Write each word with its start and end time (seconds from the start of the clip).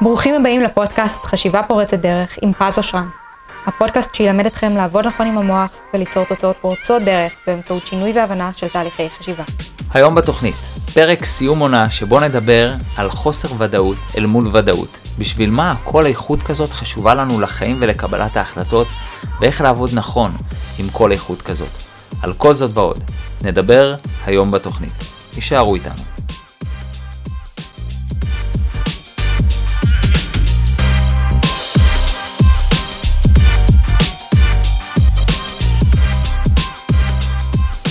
ברוכים 0.00 0.34
הבאים 0.34 0.62
לפודקאסט 0.62 1.24
חשיבה 1.24 1.62
פורצת 1.62 1.98
דרך 1.98 2.38
עם 2.42 2.52
פז 2.52 2.78
אושרן. 2.78 3.08
הפודקאסט 3.66 4.14
שילמד 4.14 4.46
אתכם 4.46 4.76
לעבוד 4.76 5.06
נכון 5.06 5.26
עם 5.26 5.38
המוח 5.38 5.70
וליצור 5.94 6.24
תוצאות 6.24 6.56
פורצות 6.60 7.02
דרך 7.02 7.32
באמצעות 7.46 7.86
שינוי 7.86 8.12
והבנה 8.12 8.50
של 8.56 8.68
תהליכי 8.68 9.08
חשיבה. 9.18 9.44
היום 9.94 10.14
בתוכנית, 10.14 10.54
פרק 10.94 11.24
סיום 11.24 11.58
עונה 11.58 11.90
שבו 11.90 12.20
נדבר 12.20 12.74
על 12.96 13.10
חוסר 13.10 13.48
ודאות 13.58 13.96
אל 14.16 14.26
מול 14.26 14.56
ודאות. 14.56 15.00
בשביל 15.18 15.50
מה 15.50 15.74
כל 15.84 16.06
איכות 16.06 16.42
כזאת 16.42 16.70
חשובה 16.70 17.14
לנו 17.14 17.40
לחיים 17.40 17.76
ולקבלת 17.80 18.36
ההחלטות, 18.36 18.86
ואיך 19.40 19.60
לעבוד 19.60 19.90
נכון 19.92 20.36
עם 20.78 20.88
כל 20.92 21.12
איכות 21.12 21.42
כזאת. 21.42 21.82
על 22.22 22.32
כל 22.32 22.54
זאת 22.54 22.70
ועוד, 22.74 23.04
נדבר 23.42 23.94
היום 24.26 24.50
בתוכנית. 24.50 24.92
הישארו 25.36 25.74
איתנו. 25.74 26.17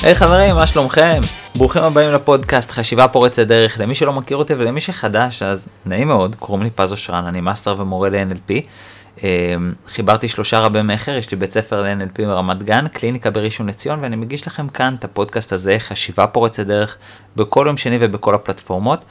היי 0.03 0.11
hey, 0.13 0.15
חברים, 0.15 0.55
מה 0.55 0.67
שלומכם? 0.67 1.21
ברוכים 1.57 1.83
הבאים 1.83 2.11
לפודקאסט 2.11 2.71
חשיבה 2.71 3.07
פורצת 3.07 3.47
דרך. 3.47 3.79
למי 3.79 3.95
שלא 3.95 4.13
מכיר 4.13 4.37
אותי 4.37 4.53
ולמי 4.53 4.81
שחדש, 4.81 5.41
אז 5.41 5.67
נעים 5.85 6.07
מאוד, 6.07 6.35
קוראים 6.35 6.63
לי 6.63 6.69
פז 6.69 6.91
אושרן, 6.91 7.25
אני 7.25 7.41
מאסטר 7.41 7.75
ומורה 7.77 8.09
ל-NLP. 8.09 8.65
אמ, 9.23 9.73
חיברתי 9.87 10.27
שלושה 10.27 10.59
רבי 10.59 10.81
מכר, 10.81 11.15
יש 11.15 11.31
לי 11.31 11.37
בית 11.37 11.51
ספר 11.51 11.81
ל-NLP 11.81 12.17
ברמת 12.17 12.63
גן, 12.63 12.87
קליניקה 12.87 13.29
בראשון 13.29 13.67
לציון, 13.67 13.99
ואני 14.01 14.15
מגיש 14.15 14.47
לכם 14.47 14.67
כאן 14.67 14.95
את 14.99 15.03
הפודקאסט 15.03 15.53
הזה, 15.53 15.75
חשיבה 15.79 16.27
פורצת 16.27 16.65
דרך, 16.65 16.97
בכל 17.35 17.63
יום 17.67 17.77
שני 17.77 17.97
ובכל 18.01 18.35
הפלטפורמות. 18.35 19.05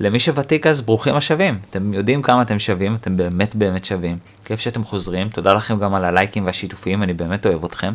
למי 0.00 0.18
שוותיק 0.18 0.66
אז 0.66 0.82
ברוכים 0.82 1.16
השבים, 1.16 1.58
אתם 1.70 1.94
יודעים 1.94 2.22
כמה 2.22 2.42
אתם 2.42 2.58
שווים, 2.58 2.94
אתם 2.94 3.16
באמת 3.16 3.54
באמת 3.54 3.84
שווים. 3.84 4.18
כיף 4.44 4.60
שאתם 4.60 4.84
חוזרים, 4.84 5.28
תודה 5.28 5.54
לכם 5.54 5.78
גם 5.78 5.94
על 5.94 6.04
הלייקים 6.04 6.46
והשיתופים, 6.46 7.02
אני 7.02 7.12
באמת 7.12 7.46
אוהב 7.46 7.64
אתכם. 7.64 7.92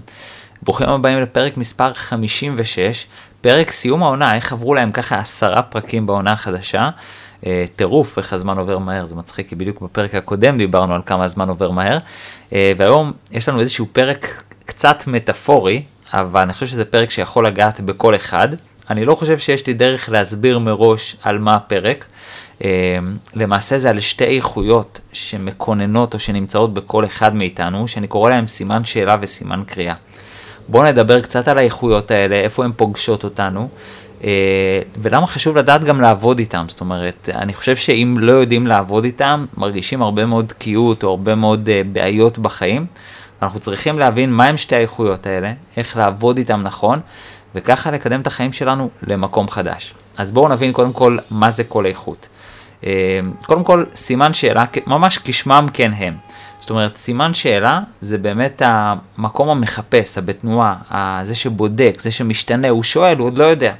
ברוכים 0.64 0.90
הבאים 0.90 1.20
לפרק 1.20 1.58
מספר 1.58 1.94
56, 1.94 3.08
פרק 3.42 3.72
סיום 3.72 4.04
העונה, 4.04 4.36
איך 4.36 4.54
עברו 4.54 4.74
להם 4.74 4.92
ככה 4.92 5.20
עשרה 5.20 5.62
פרקים 5.62 6.06
בעונה 6.06 6.32
החדשה. 6.32 6.90
אה, 7.46 7.66
טירוף 7.76 8.18
איך 8.18 8.34
הזמן 8.34 8.58
עובר 8.58 8.78
מהר, 8.78 9.06
זה 9.06 9.16
מצחיק, 9.16 9.50
כי 9.50 9.56
בדיוק 9.56 9.82
בפרק 9.82 10.16
הקודם 10.16 10.58
דיברנו 10.58 10.96
על 10.96 11.02
כמה 11.06 11.24
הזמן 11.24 11.50
עובר 11.50 11.72
מהר, 11.72 11.98
אה, 12.54 12.74
והיום 12.78 13.12
יש 13.32 13.50
לנו 13.50 13.60
איזשהו 13.60 13.86
פרק 13.92 14.44
קצת 14.66 15.04
מטאפורי, 15.08 15.84
אבל 16.14 16.42
אני 16.42 16.54
חושב 16.54 16.68
שזה 16.68 16.86
פרק 16.86 17.10
שיכול 17.10 17.48
לגעת 17.48 17.82
בכל 17.82 18.16
אחד. 18.16 18.50
אני 18.90 19.06
לא 19.06 19.16
חושב 19.16 19.38
שיש 19.38 19.68
לי 19.68 19.74
דרך 19.74 20.10
להסביר 20.10 20.60
מראש 20.60 21.16
על 21.24 21.40
מה 21.40 21.56
הפרק. 21.56 22.06
אה, 22.64 22.98
למעשה 23.34 23.80
זה 23.80 23.90
על 23.90 24.00
שתי 24.00 24.38
איכויות 24.38 25.00
שמקוננות 25.14 26.14
או 26.14 26.20
שנמצאות 26.20 26.74
בכל 26.74 27.06
אחד 27.06 27.36
מאיתנו, 27.36 27.88
שאני 27.88 28.08
קורא 28.08 28.30
להם 28.30 28.48
סימן 28.48 28.86
שאלה 28.86 29.18
וסימן 29.22 29.64
קריאה. 29.68 29.96
בואו 30.68 30.84
נדבר 30.84 31.22
קצת 31.22 31.48
על 31.48 31.58
האיכויות 31.58 32.12
האלה, 32.12 32.36
איפה 32.36 32.66
הן 32.66 32.72
פוגשות 32.76 33.24
אותנו, 33.24 33.70
אה, 34.24 34.82
ולמה 34.98 35.28
חשוב 35.28 35.58
לדעת 35.58 35.84
גם 35.84 36.02
לעבוד 36.02 36.40
איתם, 36.40 36.66
זאת 36.70 36.82
אומרת, 36.82 37.30
אני 37.34 37.54
חושב 37.54 37.76
שאם 37.76 38.16
לא 38.20 38.32
יודעים 38.32 38.68
לעבוד 38.68 39.04
איתם, 39.04 39.46
מרגישים 39.58 40.02
הרבה 40.02 40.26
מאוד 40.26 40.46
תקיעות 40.46 41.04
או 41.04 41.10
הרבה 41.10 41.36
מאוד 41.36 41.70
אה, 41.70 41.82
בעיות 41.92 42.38
בחיים. 42.38 42.86
אנחנו 43.42 43.60
צריכים 43.60 44.00
להבין 44.00 44.34
מהם 44.34 44.58
שתי 44.58 44.76
האיכויות 44.76 45.26
האלה, 45.26 45.52
איך 45.78 45.98
לעבוד 45.98 46.38
איתם 46.38 46.62
נכון, 46.62 47.00
וככה 47.56 47.92
לקדם 47.92 48.22
את 48.22 48.28
החיים 48.28 48.54
שלנו 48.54 48.90
למקום 49.08 49.50
חדש. 49.50 49.94
אז 50.18 50.32
בואו 50.32 50.48
נבין 50.48 50.72
קודם 50.72 50.94
כל 50.94 51.18
מה 51.30 51.52
זה 51.52 51.64
כל 51.64 51.86
איכות. 51.86 52.28
אה, 52.86 53.20
קודם 53.46 53.64
כל, 53.64 53.84
סימן 53.96 54.34
שאלה, 54.34 54.66
ממש 54.88 55.20
כשמם 55.24 55.68
כן 55.74 55.92
הם. 55.96 56.14
זאת 56.60 56.70
אומרת, 56.70 56.98
סימן 56.98 57.34
שאלה 57.34 57.80
זה 58.02 58.18
באמת 58.18 58.62
המקום 58.66 59.50
המחפש, 59.50 60.18
הבתנועה, 60.18 60.76
זה 61.24 61.36
שבודק, 61.36 61.98
זה 62.00 62.12
שמשתנה, 62.12 62.70
הוא 62.70 62.84
שואל, 62.84 63.18
הוא 63.18 63.28
עוד 63.28 63.38
לא 63.38 63.44
יודע. 63.44 63.74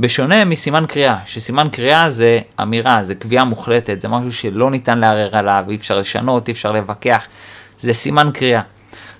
בשונה 0.00 0.44
מסימן 0.44 0.84
קריאה, 0.88 1.18
שסימן 1.26 1.68
קריאה 1.72 2.10
זה 2.10 2.38
אמירה, 2.62 3.04
זה 3.04 3.14
קביעה 3.14 3.44
מוחלטת, 3.44 4.00
זה 4.00 4.08
משהו 4.08 4.32
שלא 4.32 4.70
ניתן 4.70 4.98
לערער 4.98 5.36
עליו, 5.36 5.64
אי 5.68 5.76
אפשר 5.76 5.98
לשנות, 5.98 6.48
אי 6.48 6.52
אפשר 6.52 6.72
להתווכח, 6.72 7.26
זה 7.78 7.92
סימן 7.92 8.30
קריאה. 8.34 8.62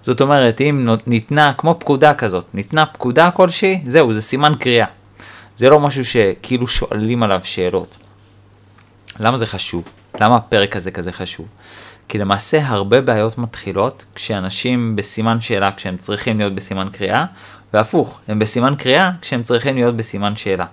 זאת 0.02 0.20
אומרת, 0.20 0.60
אם 0.60 0.88
ניתנה, 1.06 1.52
כמו 1.58 1.76
פקודה 1.78 2.14
כזאת, 2.14 2.44
ניתנה 2.54 2.86
פקודה 2.86 3.30
כלשהי, 3.30 3.80
זהו, 3.86 4.12
זה 4.12 4.22
סימן 4.22 4.52
קריאה. 4.60 4.86
זה 5.56 5.70
לא 5.70 5.80
משהו 5.80 6.04
שכאילו 6.04 6.66
שואלים 6.66 7.22
עליו 7.22 7.40
שאלות. 7.44 7.96
למה 9.20 9.36
זה 9.36 9.46
חשוב? 9.46 9.88
למה 10.20 10.36
הפרק 10.36 10.76
הזה 10.76 10.90
כזה 10.90 11.12
חשוב? 11.12 11.48
כי 12.08 12.18
למעשה 12.18 12.66
הרבה 12.66 13.00
בעיות 13.00 13.38
מתחילות 13.38 14.04
כשאנשים 14.14 14.96
בסימן 14.96 15.40
שאלה 15.40 15.70
כשהם 15.76 15.96
צריכים 15.96 16.38
להיות 16.38 16.54
בסימן 16.54 16.88
קריאה, 16.92 17.24
והפוך, 17.74 18.18
הם 18.28 18.38
בסימן 18.38 18.74
קריאה 18.78 19.10
כשהם 19.20 19.42
צריכים 19.42 19.74
להיות 19.74 19.96
בסימן 19.96 20.36
שאלה. 20.36 20.64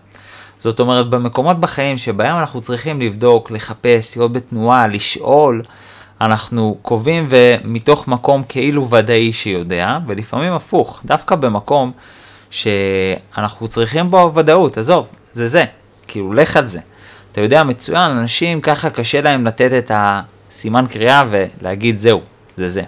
זאת 0.59 0.79
אומרת, 0.79 1.09
במקומות 1.09 1.59
בחיים 1.59 1.97
שבהם 1.97 2.38
אנחנו 2.38 2.62
צריכים 2.62 3.01
לבדוק, 3.01 3.51
לחפש, 3.51 4.18
להיות 4.18 4.31
בתנועה, 4.31 4.88
לשאול, 4.88 5.62
אנחנו 6.22 6.78
קובעים 6.81 7.28
ומתוך 7.29 8.07
מקום 8.07 8.44
כאילו 8.50 8.90
ודאי 8.90 9.34
שיודע, 9.34 9.97
ולפעמים 10.07 10.53
הפוך, 10.53 11.02
דווקא 11.06 11.35
במקום 11.35 11.91
שאנחנו 12.50 13.67
צריכים 13.67 14.12
בו 14.12 14.31
ודאות, 14.35 14.78
עזוב, 14.78 15.07
זה 15.31 15.47
זה, 15.47 15.66
כאילו 16.07 16.34
לך 16.34 16.57
על 16.57 16.66
זה. 16.66 16.79
אתה 17.31 17.41
יודע 17.41 17.63
מצוין, 17.63 18.12
אנשים 18.12 18.62
ככה 18.62 18.90
קשה 18.90 19.22
להם 19.22 19.47
לתת 19.47 19.72
את 19.73 19.91
הסימן 20.56 20.86
קריאה 20.90 21.24
ולהגיד 21.30 21.98
זהו, 21.98 22.22
זה 22.58 22.68
זה. 22.68 22.84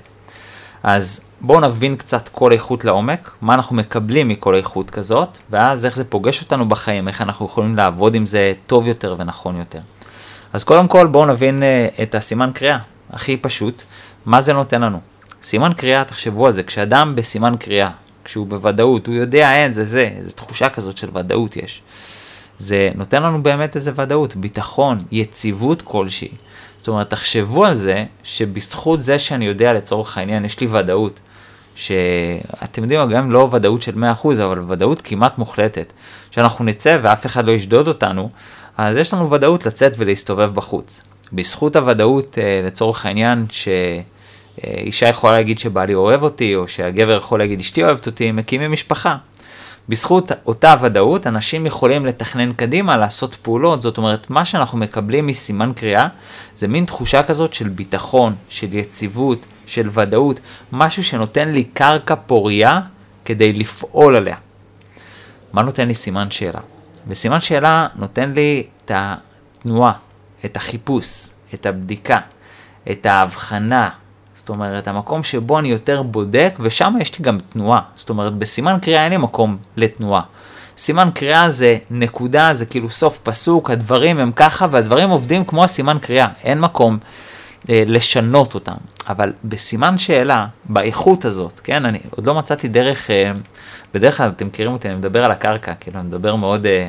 אז 0.83 1.21
בואו 1.41 1.59
נבין 1.59 1.95
קצת 1.95 2.29
כל 2.29 2.51
איכות 2.51 2.85
לעומק, 2.85 3.31
מה 3.41 3.53
אנחנו 3.53 3.75
מקבלים 3.75 4.27
מכל 4.27 4.55
איכות 4.55 4.89
כזאת, 4.89 5.37
ואז 5.49 5.85
איך 5.85 5.95
זה 5.95 6.03
פוגש 6.03 6.41
אותנו 6.41 6.67
בחיים, 6.67 7.07
איך 7.07 7.21
אנחנו 7.21 7.45
יכולים 7.45 7.75
לעבוד 7.75 8.15
עם 8.15 8.25
זה 8.25 8.51
טוב 8.67 8.87
יותר 8.87 9.15
ונכון 9.17 9.57
יותר. 9.57 9.79
אז 10.53 10.63
קודם 10.63 10.87
כל 10.87 11.07
בואו 11.07 11.25
נבין 11.25 11.63
uh, 11.63 12.01
את 12.01 12.15
הסימן 12.15 12.51
קריאה, 12.53 12.77
הכי 13.09 13.37
פשוט, 13.37 13.83
מה 14.25 14.41
זה 14.41 14.53
נותן 14.53 14.81
לנו. 14.81 14.99
סימן 15.43 15.73
קריאה, 15.73 16.03
תחשבו 16.03 16.45
על 16.45 16.51
זה, 16.51 16.63
כשאדם 16.63 17.15
בסימן 17.15 17.55
קריאה, 17.59 17.89
כשהוא 18.23 18.47
בוודאות, 18.47 19.07
הוא 19.07 19.15
יודע 19.15 19.53
אין, 19.53 19.71
זה 19.71 19.83
זה, 19.83 20.09
איזו 20.17 20.35
תחושה 20.35 20.69
כזאת 20.69 20.97
של 20.97 21.09
ודאות 21.13 21.57
יש. 21.57 21.81
זה 22.59 22.89
נותן 22.95 23.23
לנו 23.23 23.43
באמת 23.43 23.75
איזה 23.75 23.91
ודאות, 23.95 24.35
ביטחון, 24.35 24.97
יציבות 25.11 25.81
כלשהי. 25.81 26.31
זאת 26.77 26.87
אומרת, 26.87 27.09
תחשבו 27.09 27.65
על 27.65 27.75
זה, 27.75 28.03
שבזכות 28.23 29.01
זה 29.01 29.19
שאני 29.19 29.45
יודע 29.45 29.73
לצורך 29.73 30.17
העניין, 30.17 30.45
יש 30.45 30.59
לי 30.59 30.67
ודאות, 30.67 31.19
שאתם 31.75 32.83
יודעים, 32.83 33.09
גם 33.09 33.31
לא 33.31 33.49
ודאות 33.51 33.81
של 33.81 34.03
100%, 34.23 34.27
אבל 34.43 34.59
ודאות 34.67 35.01
כמעט 35.01 35.37
מוחלטת, 35.37 35.93
שאנחנו 36.31 36.65
נצא 36.65 36.97
ואף 37.01 37.25
אחד 37.25 37.45
לא 37.45 37.51
ישדוד 37.51 37.87
אותנו, 37.87 38.29
אז 38.77 38.97
יש 38.97 39.13
לנו 39.13 39.31
ודאות 39.31 39.65
לצאת 39.65 39.93
ולהסתובב 39.97 40.53
בחוץ. 40.53 41.01
בזכות 41.33 41.75
הוודאות, 41.75 42.37
אה, 42.37 42.61
לצורך 42.65 43.05
העניין, 43.05 43.45
שאישה 43.49 45.07
יכולה 45.07 45.37
להגיד 45.37 45.59
שבעלי 45.59 45.93
אוהב 45.93 46.23
אותי, 46.23 46.55
או 46.55 46.67
שהגבר 46.67 47.17
יכול 47.17 47.39
להגיד 47.39 47.59
אשתי 47.59 47.83
אוהבת 47.83 48.05
אותי, 48.05 48.31
מקימים 48.31 48.71
משפחה. 48.71 49.15
בזכות 49.89 50.31
אותה 50.45 50.75
ודאות, 50.81 51.27
אנשים 51.27 51.65
יכולים 51.65 52.05
לתכנן 52.05 52.53
קדימה, 52.53 52.97
לעשות 52.97 53.35
פעולות, 53.35 53.81
זאת 53.81 53.97
אומרת, 53.97 54.29
מה 54.29 54.45
שאנחנו 54.45 54.77
מקבלים 54.77 55.27
מסימן 55.27 55.71
קריאה, 55.75 56.07
זה 56.57 56.67
מין 56.67 56.85
תחושה 56.85 57.23
כזאת 57.23 57.53
של 57.53 57.67
ביטחון, 57.69 58.35
של 58.49 58.73
יציבות, 58.73 59.45
של 59.65 59.89
ודאות, 59.93 60.39
משהו 60.71 61.03
שנותן 61.03 61.49
לי 61.49 61.63
קרקע 61.63 62.15
פורייה 62.15 62.81
כדי 63.25 63.53
לפעול 63.53 64.15
עליה. 64.15 64.35
מה 65.53 65.61
נותן 65.61 65.87
לי 65.87 65.93
סימן 65.93 66.31
שאלה? 66.31 66.59
וסימן 67.07 67.39
שאלה 67.39 67.87
נותן 67.95 68.31
לי 68.31 68.67
את 68.85 68.91
התנועה, 68.95 69.93
את 70.45 70.57
החיפוש, 70.57 71.29
את 71.53 71.65
הבדיקה, 71.65 72.19
את 72.91 73.05
ההבחנה, 73.05 73.89
זאת 74.37 74.49
אומרת, 74.49 74.87
המקום 74.87 75.23
שבו 75.23 75.59
אני 75.59 75.67
יותר 75.67 76.01
בודק, 76.01 76.55
ושם 76.59 76.95
יש 77.01 77.19
לי 77.19 77.25
גם 77.25 77.37
תנועה. 77.49 77.81
זאת 77.95 78.09
אומרת, 78.09 78.33
בסימן 78.33 78.77
קריאה 78.81 79.03
אין 79.03 79.11
לי 79.11 79.17
מקום 79.17 79.57
לתנועה. 79.77 80.21
סימן 80.77 81.09
קריאה 81.13 81.49
זה 81.49 81.77
נקודה, 81.91 82.53
זה 82.53 82.65
כאילו 82.65 82.89
סוף 82.89 83.19
פסוק, 83.23 83.71
הדברים 83.71 84.19
הם 84.19 84.31
ככה, 84.35 84.67
והדברים 84.71 85.09
עובדים 85.09 85.45
כמו 85.45 85.63
הסימן 85.63 85.97
קריאה, 86.01 86.27
אין 86.43 86.59
מקום 86.59 86.97
אה, 87.69 87.83
לשנות 87.87 88.53
אותם. 88.53 88.75
אבל 89.09 89.33
בסימן 89.43 89.97
שאלה, 89.97 90.45
באיכות 90.65 91.25
הזאת, 91.25 91.59
כן, 91.63 91.85
אני 91.85 91.99
עוד 92.09 92.27
לא 92.27 92.35
מצאתי 92.35 92.67
דרך, 92.67 93.09
אה, 93.11 93.31
בדרך 93.93 94.17
כלל 94.17 94.29
אתם 94.29 94.47
מכירים 94.47 94.73
אותי, 94.73 94.87
אני 94.89 94.97
מדבר 94.97 95.25
על 95.25 95.31
הקרקע, 95.31 95.73
כאילו 95.79 95.99
אני 95.99 96.07
מדבר 96.07 96.35
מאוד 96.35 96.65
אה, 96.65 96.87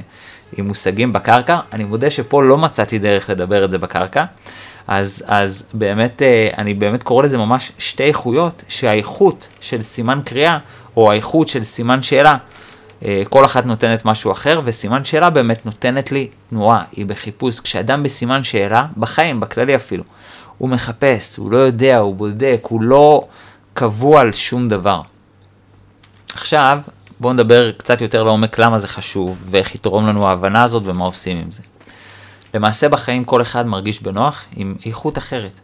עם 0.57 0.69
מושגים 0.69 1.13
בקרקע, 1.13 1.59
אני 1.73 1.85
מודה 1.85 2.11
שפה 2.11 2.43
לא 2.43 2.59
מצאתי 2.59 2.99
דרך 2.99 3.31
לדבר 3.31 3.65
את 3.65 3.71
זה 3.71 3.79
בקרקע. 3.79 4.25
אז, 4.89 5.23
אז 5.27 5.65
באמת, 5.73 6.23
אה, 6.23 6.49
אני 6.59 6.75
באמת 6.75 7.03
קורא 7.03 7.23
לזה 7.23 7.39
ממש 7.39 7.73
שתי 7.79 8.03
איכויות, 8.03 8.63
שהאיכות 8.69 9.49
של 9.61 9.83
סימן 9.83 10.21
קריאה, 10.25 10.59
או 10.97 11.11
האיכות 11.11 11.49
של 11.49 11.65
סימן 11.65 12.03
שאלה, 12.03 12.37
אה, 13.05 13.23
כל 13.29 13.45
אחת 13.45 13.67
נותנת 13.67 14.05
משהו 14.05 14.33
אחר, 14.33 14.61
וסימן 14.65 15.05
שאלה 15.05 15.31
באמת 15.31 15.67
נותנת 15.67 16.13
לי 16.13 16.29
תנועה, 16.49 16.85
היא 16.93 17.07
בחיפוש. 17.07 17.61
כשאדם 17.61 18.03
בסימן 18.03 18.45
שאלה, 18.45 18.87
בחיים, 18.97 19.41
בכללי 19.41 19.77
אפילו, 19.77 20.05
הוא 20.59 20.69
מחפש, 20.69 21.37
הוא 21.37 21.51
לא 21.51 21.59
יודע, 21.59 21.99
הוא 21.99 22.15
בודק, 22.15 22.67
הוא 22.69 22.83
לא 22.83 23.29
קבוע 23.75 24.21
על 24.21 24.33
שום 24.33 24.69
דבר. 24.69 25.03
עכשיו, 26.35 26.79
בואו 27.21 27.33
נדבר 27.33 27.73
קצת 27.73 28.01
יותר 28.01 28.23
לעומק 28.23 28.59
למה 28.59 28.79
זה 28.79 28.89
חשוב, 28.89 29.39
ואיך 29.51 29.75
יתרום 29.75 30.07
לנו 30.07 30.29
ההבנה 30.29 30.63
הזאת 30.63 30.83
ומה 30.87 31.05
עושים 31.05 31.37
עם 31.39 31.51
זה. 31.51 31.63
למעשה 32.55 32.89
בחיים 32.89 33.25
כל 33.25 33.43
אחד 33.43 33.67
מרגיש 33.67 34.03
בנוח 34.03 34.45
עם 34.57 34.75
איכות 34.87 35.19
אחרת. 35.19 35.61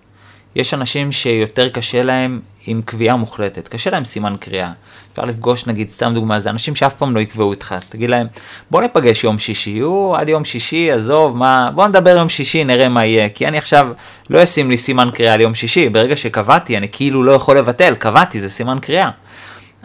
יש 0.56 0.74
אנשים 0.74 1.12
שיותר 1.12 1.68
קשה 1.68 2.02
להם 2.02 2.40
עם 2.66 2.82
קביעה 2.84 3.16
מוחלטת, 3.16 3.68
קשה 3.68 3.90
להם 3.90 4.04
סימן 4.04 4.36
קריאה. 4.40 4.72
אפשר 5.12 5.24
לפגוש 5.24 5.66
נגיד, 5.66 5.90
סתם 5.90 6.14
דוגמה, 6.14 6.40
זה 6.40 6.50
אנשים 6.50 6.74
שאף 6.74 6.94
פעם 6.94 7.14
לא 7.14 7.20
יקבעו 7.20 7.52
איתך, 7.52 7.74
תגיד 7.88 8.10
להם, 8.10 8.26
בוא 8.70 8.82
ניפגש 8.82 9.24
יום 9.24 9.38
שישי, 9.38 9.78
הוא 9.78 10.16
עד 10.16 10.28
יום 10.28 10.44
שישי, 10.44 10.90
עזוב, 10.90 11.36
מה, 11.36 11.70
בוא 11.74 11.88
נדבר 11.88 12.10
יום 12.10 12.28
שישי, 12.28 12.64
נראה 12.64 12.88
מה 12.88 13.04
יהיה, 13.04 13.28
כי 13.28 13.48
אני 13.48 13.58
עכשיו 13.58 13.88
לא 14.30 14.44
אשים 14.44 14.70
לי 14.70 14.76
סימן 14.76 15.08
קריאה 15.14 15.36
ליום 15.36 15.54
שישי, 15.54 15.88
ברגע 15.88 16.16
שקבעתי, 16.16 16.76
אני 16.76 16.88
כאילו 16.92 17.22
לא 17.22 17.32
יכול 17.32 17.58
לבטל, 17.58 17.94
קבעתי, 17.94 18.40
זה 18.40 18.50
סימן 18.50 18.78
קריאה. 18.82 19.10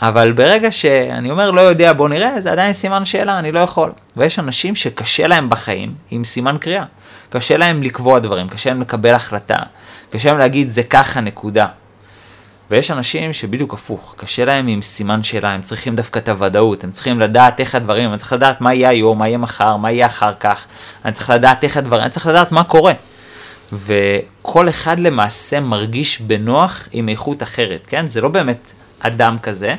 אבל 0.01 0.31
ברגע 0.31 0.71
שאני 0.71 1.31
אומר 1.31 1.51
לא 1.51 1.61
יודע, 1.61 1.93
בוא 1.93 2.09
נראה, 2.09 2.41
זה 2.41 2.51
עדיין 2.51 2.73
סימן 2.73 3.05
שאלה, 3.05 3.39
אני 3.39 3.51
לא 3.51 3.59
יכול. 3.59 3.91
ויש 4.17 4.39
אנשים 4.39 4.75
שקשה 4.75 5.27
להם 5.27 5.49
בחיים 5.49 5.93
עם 6.11 6.23
סימן 6.23 6.57
קריאה. 6.57 6.85
קשה 7.29 7.57
להם 7.57 7.83
לקבוע 7.83 8.19
דברים, 8.19 8.49
קשה 8.49 8.69
להם 8.69 8.81
לקבל 8.81 9.13
החלטה, 9.13 9.55
קשה 10.09 10.29
להם 10.29 10.37
להגיד 10.37 10.69
זה 10.69 10.83
ככה 10.83 11.21
נקודה. 11.21 11.67
ויש 12.71 12.91
אנשים 12.91 13.33
שבדיוק 13.33 13.73
הפוך, 13.73 14.15
קשה 14.17 14.45
להם 14.45 14.67
עם 14.67 14.81
סימן 14.81 15.23
שאלה, 15.23 15.49
הם 15.51 15.61
צריכים 15.61 15.95
דווקא 15.95 16.19
את 16.19 16.29
הוודאות, 16.29 16.83
הם 16.83 16.91
צריכים 16.91 17.19
לדעת 17.19 17.59
איך 17.59 17.75
הדברים, 17.75 18.09
אני 18.09 18.17
צריך 18.17 18.33
לדעת 18.33 18.61
מה 18.61 18.73
יהיה 18.73 18.89
היום, 18.89 19.19
מה 19.19 19.27
יהיה 19.27 19.37
מחר, 19.37 19.75
מה 19.75 19.91
יהיה 19.91 20.05
אחר 20.05 20.33
כך, 20.39 20.65
אני 21.05 21.13
צריך 21.13 21.29
לדעת 21.29 21.63
איך 21.63 21.77
הדברים, 21.77 22.01
אני 22.01 22.09
צריך 22.09 22.27
לדעת 22.27 22.51
מה 22.51 22.63
קורה. 22.63 22.93
וכל 23.73 24.69
אחד 24.69 24.99
למעשה 24.99 25.59
מרגיש 25.59 26.21
בנוח 26.21 26.87
עם 26.91 27.09
איכות 27.09 27.43
אחרת, 27.43 27.87
כן? 27.89 28.07
זה 28.07 28.21
לא 28.21 28.29
באמת 28.29 28.71
אדם 28.99 29.37
כזה. 29.43 29.75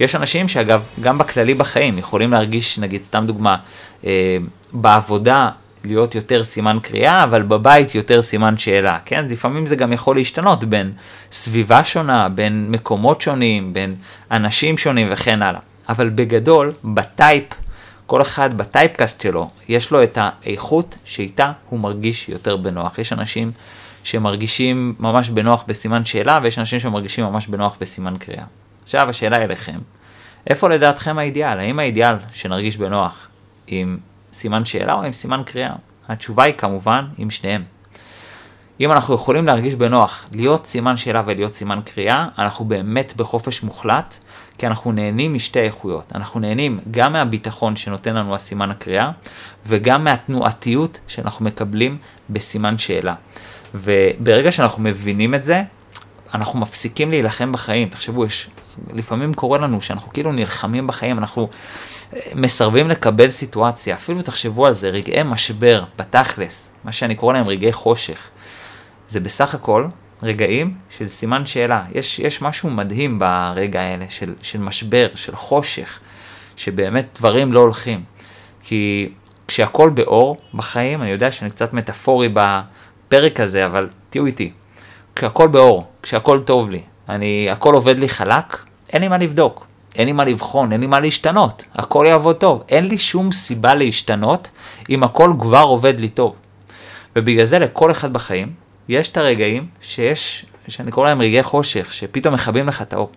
יש 0.00 0.14
אנשים 0.14 0.48
שאגב, 0.48 0.82
גם 1.00 1.18
בכללי 1.18 1.54
בחיים, 1.54 1.98
יכולים 1.98 2.32
להרגיש, 2.32 2.78
נגיד, 2.78 3.02
סתם 3.02 3.24
דוגמה, 3.26 3.56
אה, 4.06 4.36
בעבודה 4.72 5.50
להיות 5.84 6.14
יותר 6.14 6.44
סימן 6.44 6.78
קריאה, 6.82 7.24
אבל 7.24 7.42
בבית 7.42 7.94
יותר 7.94 8.22
סימן 8.22 8.56
שאלה, 8.58 8.98
כן? 9.04 9.24
לפעמים 9.28 9.66
זה 9.66 9.76
גם 9.76 9.92
יכול 9.92 10.16
להשתנות 10.16 10.64
בין 10.64 10.92
סביבה 11.32 11.84
שונה, 11.84 12.28
בין 12.28 12.66
מקומות 12.70 13.20
שונים, 13.20 13.72
בין 13.72 13.94
אנשים 14.30 14.78
שונים 14.78 15.06
וכן 15.10 15.42
הלאה. 15.42 15.60
אבל 15.88 16.08
בגדול, 16.08 16.72
בטייפ, 16.84 17.44
כל 18.06 18.22
אחד 18.22 18.56
בטייפקאסט 18.56 19.20
שלו, 19.20 19.50
יש 19.68 19.90
לו 19.90 20.02
את 20.02 20.18
האיכות 20.20 20.94
שאיתה 21.04 21.52
הוא 21.68 21.80
מרגיש 21.80 22.28
יותר 22.28 22.56
בנוח. 22.56 22.98
יש 22.98 23.12
אנשים 23.12 23.52
שמרגישים 24.04 24.94
ממש 24.98 25.30
בנוח 25.30 25.64
בסימן 25.68 26.04
שאלה, 26.04 26.40
ויש 26.42 26.58
אנשים 26.58 26.80
שמרגישים 26.80 27.24
ממש 27.24 27.46
בנוח 27.46 27.76
בסימן 27.80 28.16
קריאה. 28.18 28.44
עכשיו 28.82 29.08
השאלה 29.10 29.42
אליכם, 29.44 29.78
איפה 30.46 30.68
לדעתכם 30.68 31.18
האידיאל? 31.18 31.58
האם 31.58 31.78
האידיאל 31.78 32.14
שנרגיש 32.32 32.76
בנוח 32.76 33.28
עם 33.66 33.98
סימן 34.32 34.64
שאלה 34.64 34.94
או 34.94 35.02
עם 35.02 35.12
סימן 35.12 35.42
קריאה? 35.46 35.72
התשובה 36.08 36.44
היא 36.44 36.54
כמובן 36.54 37.06
עם 37.18 37.30
שניהם. 37.30 37.62
אם 38.80 38.92
אנחנו 38.92 39.14
יכולים 39.14 39.46
להרגיש 39.46 39.74
בנוח 39.74 40.26
להיות 40.32 40.66
סימן 40.66 40.96
שאלה 40.96 41.22
ולהיות 41.26 41.54
סימן 41.54 41.80
קריאה, 41.84 42.28
אנחנו 42.38 42.64
באמת 42.64 43.16
בחופש 43.16 43.62
מוחלט, 43.62 44.14
כי 44.58 44.66
אנחנו 44.66 44.92
נהנים 44.92 45.34
משתי 45.34 45.60
איכויות. 45.60 46.12
אנחנו 46.14 46.40
נהנים 46.40 46.78
גם 46.90 47.12
מהביטחון 47.12 47.76
שנותן 47.76 48.14
לנו 48.14 48.34
הסימן 48.34 48.70
הקריאה, 48.70 49.10
וגם 49.66 50.04
מהתנועתיות 50.04 51.00
שאנחנו 51.06 51.44
מקבלים 51.44 51.98
בסימן 52.30 52.78
שאלה. 52.78 53.14
וברגע 53.74 54.52
שאנחנו 54.52 54.82
מבינים 54.82 55.34
את 55.34 55.42
זה, 55.42 55.62
אנחנו 56.34 56.58
מפסיקים 56.58 57.10
להילחם 57.10 57.52
בחיים. 57.52 57.88
תחשבו, 57.88 58.24
יש, 58.24 58.48
לפעמים 58.92 59.34
קורה 59.34 59.58
לנו 59.58 59.80
שאנחנו 59.80 60.12
כאילו 60.12 60.32
נלחמים 60.32 60.86
בחיים, 60.86 61.18
אנחנו 61.18 61.48
אה, 62.14 62.20
מסרבים 62.34 62.88
לקבל 62.88 63.30
סיטואציה. 63.30 63.94
אפילו 63.94 64.22
תחשבו 64.22 64.66
על 64.66 64.72
זה, 64.72 64.88
רגעי 64.88 65.22
משבר, 65.22 65.84
בתכלס, 65.98 66.74
מה 66.84 66.92
שאני 66.92 67.14
קורא 67.14 67.32
להם 67.32 67.46
רגעי 67.46 67.72
חושך. 67.72 68.28
זה 69.08 69.20
בסך 69.20 69.54
הכל 69.54 69.86
רגעים 70.22 70.74
של 70.90 71.08
סימן 71.08 71.46
שאלה. 71.46 71.84
יש, 71.92 72.18
יש 72.18 72.42
משהו 72.42 72.70
מדהים 72.70 73.18
ברגע 73.18 73.80
האלה 73.80 74.04
של, 74.08 74.34
של 74.42 74.60
משבר, 74.60 75.06
של 75.14 75.36
חושך, 75.36 75.98
שבאמת 76.56 77.06
דברים 77.18 77.52
לא 77.52 77.60
הולכים. 77.60 78.04
כי 78.62 79.12
כשהכול 79.48 79.90
באור 79.90 80.36
בחיים, 80.54 81.02
אני 81.02 81.10
יודע 81.10 81.32
שאני 81.32 81.50
קצת 81.50 81.72
מטאפורי 81.72 82.28
בפרק 83.06 83.40
הזה, 83.40 83.66
אבל 83.66 83.88
תהיו 84.10 84.26
איתי. 84.26 84.52
כשהכל 85.16 85.48
באור, 85.48 85.84
כשהכל 86.02 86.40
טוב 86.44 86.70
לי, 86.70 86.82
אני, 87.08 87.50
הכל 87.50 87.74
עובד 87.74 87.98
לי 87.98 88.08
חלק, 88.08 88.64
אין 88.92 89.02
לי 89.02 89.08
מה 89.08 89.18
לבדוק, 89.18 89.66
אין 89.94 90.06
לי 90.06 90.12
מה 90.12 90.24
לבחון, 90.24 90.72
אין 90.72 90.80
לי 90.80 90.86
מה 90.86 91.00
להשתנות, 91.00 91.64
הכל 91.74 92.04
יעבוד 92.08 92.36
טוב, 92.36 92.62
אין 92.68 92.86
לי 92.88 92.98
שום 92.98 93.32
סיבה 93.32 93.74
להשתנות 93.74 94.50
אם 94.90 95.02
הכל 95.02 95.32
כבר 95.38 95.62
עובד 95.62 96.00
לי 96.00 96.08
טוב. 96.08 96.36
ובגלל 97.16 97.44
זה 97.44 97.58
לכל 97.58 97.90
אחד 97.90 98.12
בחיים, 98.12 98.52
יש 98.88 99.08
את 99.08 99.16
הרגעים 99.16 99.66
שיש, 99.80 100.46
שאני 100.68 100.90
קורא 100.90 101.08
להם 101.08 101.22
רגעי 101.22 101.42
חושך, 101.42 101.92
שפתאום 101.92 102.34
מכבים 102.34 102.68
לך 102.68 102.82
את 102.82 102.92
האור. 102.92 103.10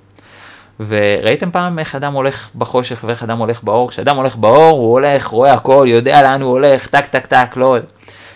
וראיתם 0.80 1.52
פעם 1.52 1.80
איך 1.80 1.96
אדם 1.96 2.14
הולך 2.14 2.50
בחושך 2.56 3.04
ואיך 3.08 3.24
אדם 3.24 3.38
הולך 3.38 3.64
באור? 3.64 3.90
כשאדם 3.90 4.16
הולך 4.16 4.36
באור, 4.36 4.80
הוא 4.80 4.92
הולך, 4.92 5.28
רואה 5.28 5.54
הכל, 5.54 5.86
יודע 5.90 6.22
לאן 6.22 6.42
הוא 6.42 6.52
הולך, 6.52 6.88
טק 6.88 7.06
טק 7.06 7.26
טק, 7.26 7.58
לא... 7.58 7.78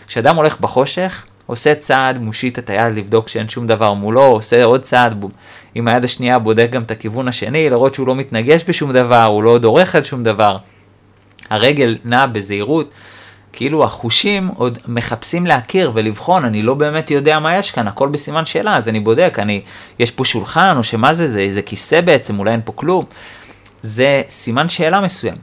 כשאדם 0.07 0.35
הולך 0.35 0.59
בחושך, 0.59 1.25
עושה 1.51 1.75
צעד, 1.75 2.17
מושיט 2.17 2.59
את 2.59 2.69
היד 2.69 2.93
לבדוק 2.95 3.27
שאין 3.27 3.49
שום 3.49 3.67
דבר 3.67 3.93
מולו, 3.93 4.25
עושה 4.25 4.63
עוד 4.63 4.81
צעד, 4.81 5.25
עם 5.75 5.87
היד 5.87 6.03
השנייה 6.03 6.39
בודק 6.39 6.67
גם 6.71 6.83
את 6.83 6.91
הכיוון 6.91 7.27
השני, 7.27 7.69
לראות 7.69 7.93
שהוא 7.93 8.07
לא 8.07 8.15
מתנגש 8.15 8.63
בשום 8.67 8.91
דבר, 8.91 9.23
הוא 9.23 9.43
לא 9.43 9.57
דורך 9.57 9.95
על 9.95 10.03
שום 10.03 10.23
דבר. 10.23 10.57
הרגל 11.49 11.97
נעה 12.03 12.27
בזהירות, 12.27 12.91
כאילו 13.53 13.83
החושים 13.83 14.47
עוד 14.47 14.77
מחפשים 14.87 15.45
להכיר 15.45 15.91
ולבחון, 15.93 16.45
אני 16.45 16.61
לא 16.61 16.73
באמת 16.73 17.11
יודע 17.11 17.39
מה 17.39 17.55
יש 17.55 17.71
כאן, 17.71 17.87
הכל 17.87 18.09
בסימן 18.09 18.45
שאלה, 18.45 18.77
אז 18.77 18.89
אני 18.89 18.99
בודק, 18.99 19.35
אני, 19.39 19.61
יש 19.99 20.11
פה 20.11 20.25
שולחן, 20.25 20.73
או 20.77 20.83
שמה 20.83 21.13
זה, 21.13 21.27
זה 21.27 21.39
איזה 21.39 21.61
כיסא 21.61 22.01
בעצם, 22.01 22.39
אולי 22.39 22.51
אין 22.51 22.61
פה 22.65 22.71
כלום. 22.75 23.05
זה 23.81 24.21
סימן 24.29 24.69
שאלה 24.69 25.01
מסוים. 25.01 25.37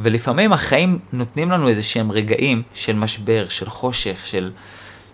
ולפעמים 0.00 0.52
החיים 0.52 0.98
נותנים 1.12 1.50
לנו 1.50 1.68
איזה 1.68 1.82
שהם 1.82 2.12
רגעים 2.12 2.62
של 2.74 2.96
משבר, 2.96 3.46
של 3.48 3.68
חושך, 3.68 4.20
של... 4.24 4.50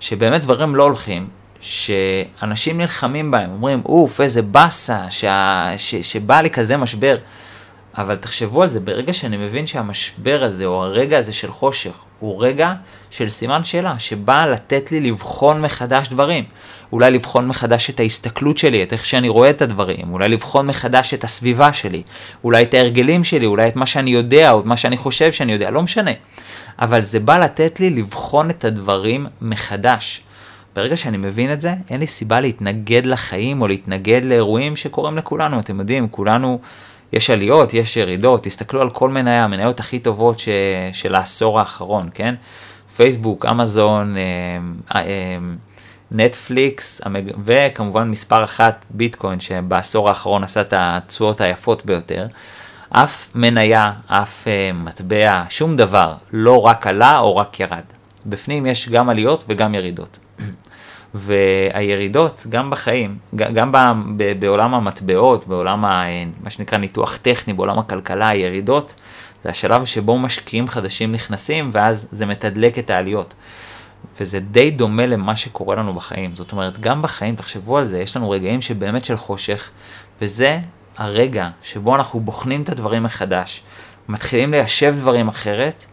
שבאמת 0.01 0.43
דברים 0.43 0.75
לא 0.75 0.83
הולכים, 0.83 1.29
שאנשים 1.61 2.79
נלחמים 2.79 3.31
בהם, 3.31 3.51
אומרים, 3.51 3.83
אוף, 3.85 4.21
איזה 4.21 4.43
באסה, 4.43 5.11
שה... 5.11 5.71
ש... 5.76 5.95
שבא 5.95 6.41
לי 6.41 6.50
כזה 6.50 6.76
משבר. 6.76 7.17
אבל 7.99 8.17
תחשבו 8.17 8.62
על 8.62 8.69
זה, 8.69 8.81
ברגע 8.81 9.12
שאני 9.12 9.37
מבין 9.37 9.67
שהמשבר 9.67 10.45
הזה, 10.45 10.65
או 10.65 10.85
הרגע 10.85 11.19
הזה 11.19 11.33
של 11.33 11.50
חושך, 11.50 11.93
הוא 12.21 12.45
רגע 12.45 12.75
של 13.11 13.29
סימן 13.29 13.65
שאלה, 13.65 13.99
שבא 13.99 14.47
לתת 14.47 14.93
לי 14.93 15.00
לבחון 15.00 15.61
מחדש 15.61 16.09
דברים. 16.09 16.45
אולי 16.93 17.11
לבחון 17.11 17.49
מחדש 17.49 17.91
את 17.91 18.00
ההסתכלות 18.00 18.59
שלי, 18.59 18.83
את 18.83 18.93
איך 18.93 19.07
שאני 19.07 19.29
רואה 19.29 19.50
את 19.50 19.62
הדברים, 19.62 20.12
אולי 20.12 20.29
לבחון 20.29 20.67
מחדש 20.67 21.15
את 21.15 21.25
הסביבה 21.25 21.73
שלי, 21.73 22.03
אולי 22.45 22.62
את 22.62 22.75
ההרגלים 22.75 23.25
שלי, 23.25 23.47
אולי 23.47 23.69
את 23.69 23.76
מה 23.76 23.87
שאני 23.87 24.11
יודע, 24.11 24.53
או 24.53 24.61
את 24.61 24.65
מה 24.65 24.76
שאני 24.76 24.97
חושב 24.97 25.33
שאני 25.33 25.53
יודע, 25.53 25.71
לא 25.71 25.83
משנה. 25.83 26.11
אבל 26.78 27.00
זה 27.00 27.21
בא 27.21 27.38
לתת 27.38 27.80
לי 27.80 27.90
לבחון 27.90 28.50
את 28.50 28.64
הדברים 28.64 29.26
מחדש. 29.40 30.23
ברגע 30.76 30.97
שאני 30.97 31.16
מבין 31.16 31.52
את 31.52 31.61
זה, 31.61 31.75
אין 31.90 32.00
לי 32.00 32.06
סיבה 32.06 32.40
להתנגד 32.40 33.06
לחיים 33.06 33.62
או 33.62 33.66
להתנגד 33.66 34.25
לאירועים 34.25 34.76
שקורים 34.76 35.16
לכולנו. 35.16 35.61
אתם 35.61 35.78
יודעים, 35.78 36.09
כולנו, 36.09 36.59
יש 37.12 37.30
עליות, 37.30 37.75
יש 37.75 37.97
ירידות, 37.97 38.42
תסתכלו 38.42 38.80
על 38.80 38.90
כל 38.90 39.11
מניה, 39.11 39.45
המניות 39.45 39.80
הכי 39.80 39.99
טובות 39.99 40.38
ש, 40.38 40.49
של 40.92 41.14
העשור 41.14 41.59
האחרון, 41.59 42.09
כן? 42.14 42.35
פייסבוק, 42.97 43.47
אמזון, 43.47 44.16
אה, 44.16 44.23
אה, 45.00 45.38
נטפליקס, 46.11 47.00
וכמובן 47.45 48.11
מספר 48.11 48.45
אחת 48.45 48.87
ביטקוין, 48.90 49.40
שבעשור 49.40 50.09
האחרון 50.09 50.45
עשה 50.45 50.61
את 50.61 50.75
התשואות 50.76 51.40
היפות 51.40 51.87
ביותר. 51.87 52.26
אף 52.90 53.31
מניה, 53.35 53.93
אף 54.07 54.45
uh, 54.45 54.76
מטבע, 54.76 55.43
שום 55.49 55.76
דבר, 55.76 56.14
לא 56.33 56.66
רק 56.66 56.87
עלה 56.87 57.19
או 57.19 57.37
רק 57.37 57.61
ירד. 57.61 57.83
בפנים 58.26 58.66
יש 58.66 58.88
גם 58.88 59.09
עליות 59.09 59.45
וגם 59.49 59.75
ירידות. 59.75 60.19
והירידות, 61.14 62.47
גם 62.49 62.71
בחיים, 62.71 63.19
גם 63.35 63.73
בעולם 64.38 64.75
המטבעות, 64.75 65.47
בעולם 65.47 65.85
ה, 65.85 66.05
מה 66.43 66.50
שנקרא 66.50 66.78
ניתוח 66.78 67.16
טכני, 67.16 67.52
בעולם 67.52 67.78
הכלכלה, 67.78 68.28
הירידות, 68.28 68.95
זה 69.43 69.50
השלב 69.50 69.85
שבו 69.85 70.19
משקיעים 70.19 70.69
חדשים 70.69 71.12
נכנסים, 71.12 71.71
ואז 71.73 72.09
זה 72.12 72.26
מתדלק 72.26 72.78
את 72.78 72.90
העליות. 72.90 73.35
וזה 74.21 74.40
די 74.40 74.71
דומה 74.71 75.07
למה 75.07 75.37
שקורה 75.37 75.76
לנו 75.76 75.95
בחיים. 75.95 76.37
זאת 76.37 76.52
אומרת, 76.52 76.81
גם 76.81 77.02
בחיים, 77.02 77.37
תחשבו 77.37 77.78
על 77.78 77.85
זה, 77.85 78.00
יש 78.00 78.16
לנו 78.16 78.31
רגעים 78.31 78.62
שבאמת 78.62 79.05
של 79.05 79.16
חושך, 79.16 79.71
וזה 80.23 80.59
הרגע 80.97 81.49
שבו 81.62 81.97
אנחנו 81.97 82.21
בוחנים 82.21 82.62
את 82.62 82.69
הדברים 82.69 83.03
מחדש, 83.03 83.62
מתחילים 84.09 84.50
ליישב 84.50 84.95
דברים 84.99 85.29
אחרת, 85.29 85.85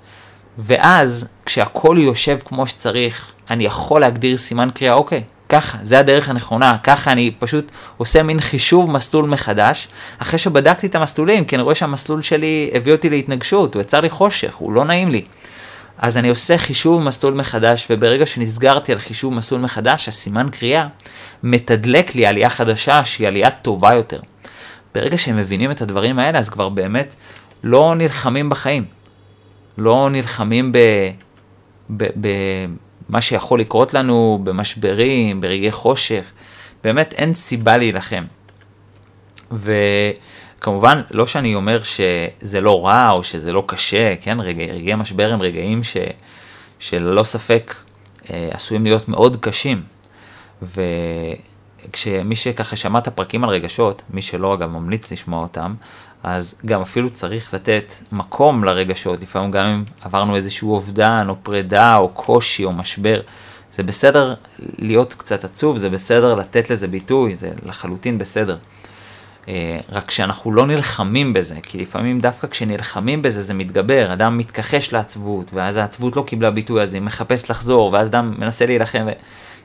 ואז 0.57 1.27
כשהכול 1.45 1.97
יושב 1.97 2.39
כמו 2.45 2.67
שצריך, 2.67 3.31
אני 3.49 3.65
יכול 3.65 4.01
להגדיר 4.01 4.37
סימן 4.37 4.69
קריאה, 4.73 4.93
אוקיי, 4.93 5.23
ככה, 5.49 5.77
זה 5.81 5.99
הדרך 5.99 6.29
הנכונה, 6.29 6.77
ככה 6.83 7.11
אני 7.11 7.31
פשוט 7.39 7.71
עושה 7.97 8.23
מין 8.23 8.41
חישוב 8.41 8.91
מסלול 8.91 9.25
מחדש, 9.25 9.87
אחרי 10.17 10.39
שבדקתי 10.39 10.87
את 10.87 10.95
המסלולים, 10.95 11.45
כי 11.45 11.55
אני 11.55 11.63
רואה 11.63 11.75
שהמסלול 11.75 12.21
שלי 12.21 12.71
הביא 12.73 12.93
אותי 12.93 13.09
להתנגשות, 13.09 13.73
הוא 13.73 13.81
יצר 13.81 13.99
לי 13.99 14.09
חושך, 14.09 14.55
הוא 14.55 14.73
לא 14.73 14.85
נעים 14.85 15.11
לי. 15.11 15.25
אז 15.97 16.17
אני 16.17 16.29
עושה 16.29 16.57
חישוב 16.57 17.01
מסלול 17.01 17.33
מחדש, 17.33 17.87
וברגע 17.89 18.25
שנסגרתי 18.25 18.91
על 18.91 18.99
חישוב 18.99 19.33
מסלול 19.33 19.61
מחדש, 19.61 20.07
הסימן 20.07 20.49
קריאה 20.51 20.87
מתדלק 21.43 22.15
לי 22.15 22.25
עלייה 22.25 22.49
חדשה 22.49 23.05
שהיא 23.05 23.27
עלייה 23.27 23.49
טובה 23.49 23.93
יותר. 23.93 24.19
ברגע 24.95 25.17
שהם 25.17 25.37
מבינים 25.37 25.71
את 25.71 25.81
הדברים 25.81 26.19
האלה, 26.19 26.39
אז 26.39 26.49
כבר 26.49 26.69
באמת 26.69 27.15
לא 27.63 27.93
נלחמים 27.97 28.49
בחיים. 28.49 28.85
לא 29.77 30.09
נלחמים 30.11 30.71
ב... 30.71 30.77
ב... 31.89 32.03
ב... 32.21 32.27
מה 33.09 33.21
שיכול 33.21 33.59
לקרות 33.59 33.93
לנו 33.93 34.39
במשברים, 34.43 35.41
ברגעי 35.41 35.71
חושך, 35.71 36.31
באמת 36.83 37.13
אין 37.13 37.33
סיבה 37.33 37.77
להילחם. 37.77 38.23
וכמובן, 39.51 41.01
לא 41.11 41.27
שאני 41.27 41.55
אומר 41.55 41.83
שזה 41.83 42.61
לא 42.61 42.85
רע 42.85 43.09
או 43.11 43.23
שזה 43.23 43.53
לא 43.53 43.63
קשה, 43.67 44.15
כן, 44.21 44.39
רגעי, 44.39 44.71
רגעי 44.71 44.95
משבר 44.95 45.33
הם 45.33 45.41
רגעים 45.41 45.83
ש, 45.83 45.97
שללא 46.79 47.23
ספק 47.23 47.75
אה, 48.29 48.49
עשויים 48.51 48.83
להיות 48.83 49.09
מאוד 49.09 49.37
קשים. 49.39 49.83
וכשמי 51.89 52.35
שככה 52.35 52.75
שמע 52.75 52.99
את 52.99 53.07
הפרקים 53.07 53.43
על 53.43 53.49
רגשות, 53.49 54.01
מי 54.09 54.21
שלא 54.21 54.53
אגב 54.53 54.69
ממליץ 54.69 55.11
לשמוע 55.11 55.41
אותם, 55.41 55.73
אז 56.23 56.55
גם 56.65 56.81
אפילו 56.81 57.09
צריך 57.09 57.53
לתת 57.53 57.93
מקום 58.11 58.63
לרגשות, 58.63 59.21
לפעמים 59.21 59.51
גם 59.51 59.65
אם 59.65 59.83
עברנו 60.01 60.35
איזשהו 60.35 60.73
אובדן 60.73 61.25
או 61.29 61.35
פרידה 61.43 61.97
או 61.97 62.09
קושי 62.09 62.65
או 62.65 62.71
משבר. 62.71 63.21
זה 63.71 63.83
בסדר 63.83 64.33
להיות 64.59 65.13
קצת 65.13 65.43
עצוב, 65.43 65.77
זה 65.77 65.89
בסדר 65.89 66.35
לתת 66.35 66.69
לזה 66.69 66.87
ביטוי, 66.87 67.35
זה 67.35 67.51
לחלוטין 67.65 68.17
בסדר. 68.17 68.57
אה, 69.47 69.79
רק 69.91 70.11
שאנחנו 70.11 70.51
לא 70.51 70.67
נלחמים 70.67 71.33
בזה, 71.33 71.55
כי 71.63 71.77
לפעמים 71.77 72.19
דווקא 72.19 72.47
כשנלחמים 72.47 73.21
בזה 73.21 73.41
זה 73.41 73.53
מתגבר, 73.53 74.13
אדם 74.13 74.37
מתכחש 74.37 74.93
לעצבות, 74.93 75.51
ואז 75.53 75.77
העצבות 75.77 76.15
לא 76.15 76.23
קיבלה 76.27 76.51
ביטוי, 76.51 76.81
אז 76.81 76.93
היא 76.93 77.01
מחפש 77.01 77.51
לחזור, 77.51 77.93
ואז 77.93 78.09
אדם 78.09 78.33
מנסה 78.37 78.65
להילחם, 78.65 79.07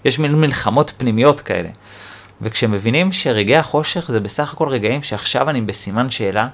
יש 0.05 0.19
מין 0.19 0.35
מלחמות 0.35 0.93
פנימיות 0.97 1.41
כאלה. 1.41 1.69
וכשמבינים 2.43 3.13
שרגעי 3.13 3.57
החושך 3.57 4.11
זה 4.11 4.21
בסך 4.21 4.53
הכל 4.53 4.69
רגעים 4.69 5.03
שעכשיו 5.03 5.51
אני 5.51 5.61
בסימן 5.61 6.11
שאלה, 6.11 6.49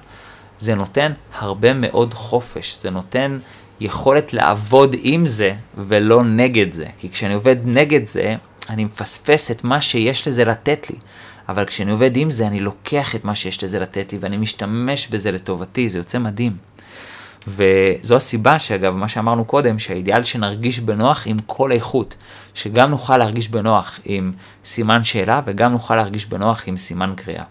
זה 0.59 0.75
נותן 0.75 1.11
הרבה 1.39 1.73
מאוד 1.73 2.13
חופש, 2.13 2.77
זה 2.81 2.89
נותן 2.89 3.39
יכולת 3.79 4.33
לעבוד 4.33 4.95
עם 5.01 5.25
זה 5.25 5.53
ולא 5.77 6.23
נגד 6.23 6.73
זה. 6.73 6.85
כי 6.97 7.09
כשאני 7.09 7.33
עובד 7.33 7.55
נגד 7.65 8.05
זה, 8.05 8.35
אני 8.69 8.85
מפספס 8.85 9.51
את 9.51 9.63
מה 9.63 9.81
שיש 9.81 10.27
לזה 10.27 10.45
לתת 10.45 10.89
לי. 10.89 10.95
אבל 11.49 11.65
כשאני 11.65 11.91
עובד 11.91 12.17
עם 12.17 12.31
זה, 12.31 12.47
אני 12.47 12.59
לוקח 12.59 13.15
את 13.15 13.25
מה 13.25 13.35
שיש 13.35 13.63
לזה 13.63 13.79
לתת 13.79 14.11
לי 14.13 14.17
ואני 14.21 14.37
משתמש 14.37 15.07
בזה 15.07 15.31
לטובתי, 15.31 15.89
זה 15.89 15.97
יוצא 15.97 16.19
מדהים. 16.19 16.57
וזו 17.47 18.15
הסיבה 18.15 18.59
שאגב, 18.59 18.95
מה 18.95 19.07
שאמרנו 19.07 19.45
קודם, 19.45 19.79
שהאידיאל 19.79 20.23
שנרגיש 20.23 20.79
בנוח 20.79 21.23
עם 21.25 21.37
כל 21.45 21.71
איכות, 21.71 22.15
שגם 22.53 22.89
נוכל 22.89 23.17
להרגיש 23.17 23.49
בנוח 23.49 23.99
עם 24.05 24.31
סימן 24.63 25.03
שאלה 25.03 25.41
וגם 25.45 25.71
נוכל 25.71 25.95
להרגיש 25.95 26.25
בנוח 26.25 26.63
עם 26.65 26.77
סימן 26.77 27.13
קריאה. 27.15 27.43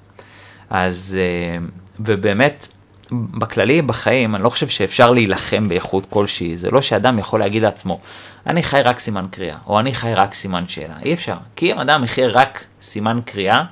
אז, 0.71 1.19
אה, 1.21 1.67
ובאמת, 2.01 2.69
בכללי, 3.13 3.83
בחיים, 3.83 4.35
אני 4.35 4.43
לא 4.43 4.51
חושב 4.51 4.69
שאפשר 4.69 5.11
להילחם 5.11 5.69
באיכות 5.69 6.07
כלשהי, 6.11 6.57
זה 6.57 6.71
לא 6.71 6.83
שאדם 6.83 7.19
יכול 7.19 7.41
להגיד 7.41 7.63
לעצמו, 7.63 8.01
אני 8.47 8.63
חי 8.63 8.81
רק 8.85 8.99
סימן 8.99 9.27
קריאה, 9.31 9.57
או 9.67 9.81
אני 9.81 9.95
חי 9.95 10.15
רק 10.15 10.35
סימן 10.35 10.69
שאלה, 10.69 10.95
אי 11.03 11.15
אפשר. 11.15 11.37
כי 11.57 11.73
אם 11.73 11.79
אדם 11.79 12.05
יחיה 12.05 12.29
רק 12.29 12.65
סימן 12.83 13.21
קריאה, 13.25 13.65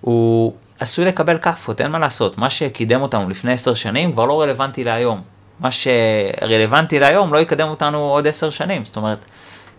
הוא 0.00 0.54
עשוי 0.78 1.04
לקבל 1.04 1.38
כאפות, 1.38 1.80
אין 1.80 1.90
מה 1.90 1.98
לעשות. 1.98 2.38
מה 2.38 2.50
שקידם 2.50 3.00
אותנו 3.00 3.28
לפני 3.28 3.52
עשר 3.52 3.74
שנים 3.74 4.12
כבר 4.12 4.26
לא 4.26 4.42
רלוונטי 4.42 4.84
להיום. 4.84 5.22
מה 5.60 5.68
שרלוונטי 5.70 6.98
להיום 6.98 7.34
לא 7.34 7.38
יקדם 7.38 7.68
אותנו 7.68 7.98
עוד 7.98 8.26
עשר 8.26 8.50
שנים, 8.50 8.84
זאת 8.84 8.96
אומרת, 8.96 9.24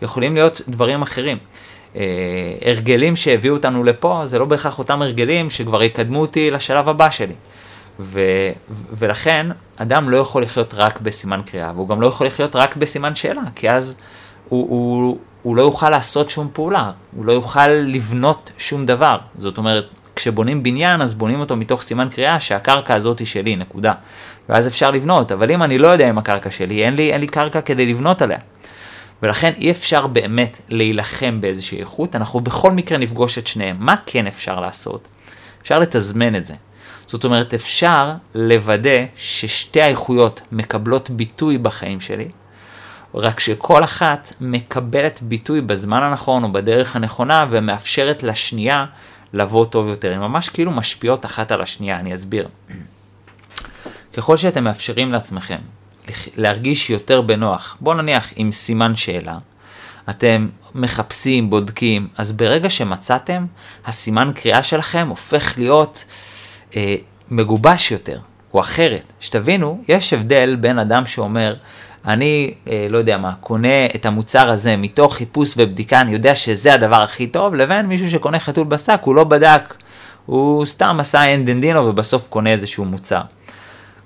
יכולים 0.01 0.35
להיות 0.35 0.61
דברים 0.67 1.01
אחרים. 1.01 1.37
אה, 1.95 2.01
הרגלים 2.65 3.15
שהביאו 3.15 3.53
אותנו 3.53 3.83
לפה, 3.83 4.21
זה 4.25 4.39
לא 4.39 4.45
בהכרח 4.45 4.79
אותם 4.79 5.01
הרגלים 5.01 5.49
שכבר 5.49 5.83
יקדמו 5.83 6.21
אותי 6.21 6.51
לשלב 6.51 6.89
הבא 6.89 7.09
שלי. 7.09 7.33
ו, 7.99 8.21
ולכן, 8.69 9.47
אדם 9.77 10.09
לא 10.09 10.17
יכול 10.17 10.43
לחיות 10.43 10.73
רק 10.73 11.01
בסימן 11.01 11.41
קריאה, 11.45 11.71
והוא 11.75 11.87
גם 11.87 12.01
לא 12.01 12.07
יכול 12.07 12.27
לחיות 12.27 12.55
רק 12.55 12.75
בסימן 12.75 13.15
שאלה, 13.15 13.41
כי 13.55 13.69
אז 13.69 13.95
הוא, 14.49 14.69
הוא, 14.69 15.17
הוא 15.41 15.55
לא 15.55 15.61
יוכל 15.61 15.89
לעשות 15.89 16.29
שום 16.29 16.49
פעולה, 16.53 16.91
הוא 17.15 17.25
לא 17.25 17.31
יוכל 17.31 17.67
לבנות 17.67 18.51
שום 18.57 18.85
דבר. 18.85 19.17
זאת 19.35 19.57
אומרת, 19.57 19.85
כשבונים 20.19 20.63
בניין, 20.63 21.01
אז 21.01 21.15
בונים 21.15 21.39
אותו 21.39 21.55
מתוך 21.55 21.81
סימן 21.81 22.07
קריאה 22.09 22.39
שהקרקע 22.39 22.95
הזאת 22.95 23.19
היא 23.19 23.27
שלי, 23.27 23.55
נקודה. 23.55 23.93
ואז 24.49 24.67
אפשר 24.67 24.91
לבנות, 24.91 25.31
אבל 25.31 25.51
אם 25.51 25.63
אני 25.63 25.77
לא 25.77 25.87
יודע 25.87 26.09
אם 26.09 26.17
הקרקע 26.17 26.51
שלי, 26.51 26.85
אין 26.85 26.95
לי, 26.95 27.13
אין 27.13 27.21
לי 27.21 27.27
קרקע 27.27 27.61
כדי 27.61 27.85
לבנות 27.85 28.21
עליה. 28.21 28.37
ולכן 29.23 29.51
אי 29.57 29.71
אפשר 29.71 30.07
באמת 30.07 30.61
להילחם 30.69 31.41
באיזושהי 31.41 31.79
איכות, 31.79 32.15
אנחנו 32.15 32.39
בכל 32.39 32.71
מקרה 32.71 32.97
נפגוש 32.97 33.37
את 33.37 33.47
שניהם. 33.47 33.75
מה 33.79 33.95
כן 34.05 34.27
אפשר 34.27 34.59
לעשות? 34.59 35.07
אפשר 35.61 35.79
לתזמן 35.79 36.35
את 36.35 36.45
זה. 36.45 36.53
זאת 37.07 37.23
אומרת, 37.23 37.53
אפשר 37.53 38.13
לוודא 38.35 39.05
ששתי 39.15 39.81
האיכויות 39.81 40.41
מקבלות 40.51 41.09
ביטוי 41.09 41.57
בחיים 41.57 42.01
שלי, 42.01 42.27
רק 43.13 43.39
שכל 43.39 43.83
אחת 43.83 44.33
מקבלת 44.41 45.19
ביטוי 45.21 45.61
בזמן 45.61 46.03
הנכון 46.03 46.43
או 46.43 46.51
בדרך 46.51 46.95
הנכונה 46.95 47.45
ומאפשרת 47.49 48.23
לשנייה 48.23 48.85
לבוא 49.33 49.65
טוב 49.65 49.87
יותר. 49.87 50.13
הן 50.13 50.19
ממש 50.19 50.49
כאילו 50.49 50.71
משפיעות 50.71 51.25
אחת 51.25 51.51
על 51.51 51.61
השנייה, 51.61 51.99
אני 51.99 52.15
אסביר. 52.15 52.47
ככל 54.13 54.37
שאתם 54.37 54.63
מאפשרים 54.63 55.11
לעצמכם 55.11 55.59
להרגיש 56.37 56.89
יותר 56.89 57.21
בנוח, 57.21 57.77
בואו 57.81 57.95
נניח 57.95 58.33
עם 58.35 58.51
סימן 58.51 58.95
שאלה, 58.95 59.37
אתם 60.09 60.49
מחפשים, 60.75 61.49
בודקים, 61.49 62.07
אז 62.17 62.31
ברגע 62.31 62.69
שמצאתם, 62.69 63.45
הסימן 63.85 64.31
קריאה 64.35 64.63
שלכם 64.63 65.07
הופך 65.09 65.53
להיות 65.57 66.03
אה, 66.75 66.95
מגובש 67.29 67.91
יותר, 67.91 68.19
או 68.53 68.59
אחרת. 68.59 69.13
שתבינו, 69.19 69.83
יש 69.87 70.13
הבדל 70.13 70.55
בין 70.55 70.79
אדם 70.79 71.05
שאומר, 71.05 71.55
אני, 72.05 72.53
אה, 72.67 72.87
לא 72.89 72.97
יודע 72.97 73.17
מה, 73.17 73.33
קונה 73.39 73.85
את 73.95 74.05
המוצר 74.05 74.49
הזה 74.49 74.77
מתוך 74.77 75.15
חיפוש 75.15 75.53
ובדיקה, 75.57 76.01
אני 76.01 76.11
יודע 76.11 76.35
שזה 76.35 76.73
הדבר 76.73 77.03
הכי 77.03 77.27
טוב, 77.27 77.55
לבין 77.55 77.85
מישהו 77.85 78.09
שקונה 78.09 78.39
חתול 78.39 78.67
בשק, 78.67 78.99
הוא 79.03 79.15
לא 79.15 79.23
בדק, 79.23 79.73
הוא 80.25 80.65
סתם 80.65 80.97
עשה 80.99 81.35
אנדנדינו 81.35 81.85
ובסוף 81.85 82.27
קונה 82.27 82.49
איזשהו 82.49 82.85
מוצר. 82.85 83.21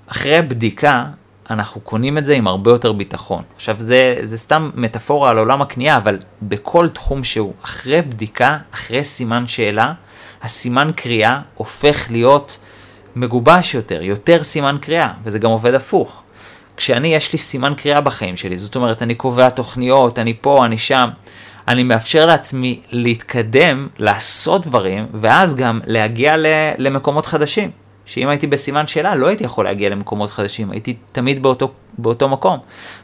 אחרי 0.06 0.42
בדיקה, 0.42 1.04
אנחנו 1.50 1.80
קונים 1.80 2.18
את 2.18 2.24
זה 2.24 2.34
עם 2.34 2.46
הרבה 2.46 2.70
יותר 2.70 2.92
ביטחון. 2.92 3.42
עכשיו, 3.54 3.76
זה, 3.78 4.16
זה 4.22 4.38
סתם 4.38 4.70
מטאפורה 4.74 5.30
על 5.30 5.38
עולם 5.38 5.62
הקנייה, 5.62 5.96
אבל 5.96 6.18
בכל 6.42 6.88
תחום 6.88 7.24
שהוא, 7.24 7.52
אחרי 7.64 8.02
בדיקה, 8.02 8.58
אחרי 8.74 9.04
סימן 9.04 9.46
שאלה, 9.46 9.92
הסימן 10.42 10.90
קריאה 10.96 11.40
הופך 11.54 12.10
להיות 12.10 12.58
מגובש 13.16 13.74
יותר, 13.74 14.02
יותר 14.02 14.42
סימן 14.42 14.76
קריאה, 14.80 15.12
וזה 15.24 15.38
גם 15.38 15.50
עובד 15.50 15.74
הפוך. 15.74 16.23
כשאני, 16.76 17.14
יש 17.14 17.32
לי 17.32 17.38
סימן 17.38 17.72
קריאה 17.76 18.00
בחיים 18.00 18.36
שלי, 18.36 18.58
זאת 18.58 18.76
אומרת, 18.76 19.02
אני 19.02 19.14
קובע 19.14 19.50
תוכניות, 19.50 20.18
אני 20.18 20.34
פה, 20.40 20.64
אני 20.64 20.78
שם, 20.78 21.08
אני 21.68 21.82
מאפשר 21.82 22.26
לעצמי 22.26 22.80
להתקדם, 22.90 23.88
לעשות 23.98 24.66
דברים, 24.66 25.06
ואז 25.14 25.54
גם 25.54 25.80
להגיע 25.86 26.34
למקומות 26.78 27.26
חדשים. 27.26 27.83
שאם 28.06 28.28
הייתי 28.28 28.46
בסימן 28.46 28.86
שאלה, 28.86 29.14
לא 29.14 29.26
הייתי 29.26 29.44
יכול 29.44 29.64
להגיע 29.64 29.88
למקומות 29.88 30.30
חדשים, 30.30 30.70
הייתי 30.70 30.96
תמיד 31.12 31.42
באותו, 31.42 31.70
באותו 31.98 32.28
מקום. 32.28 32.58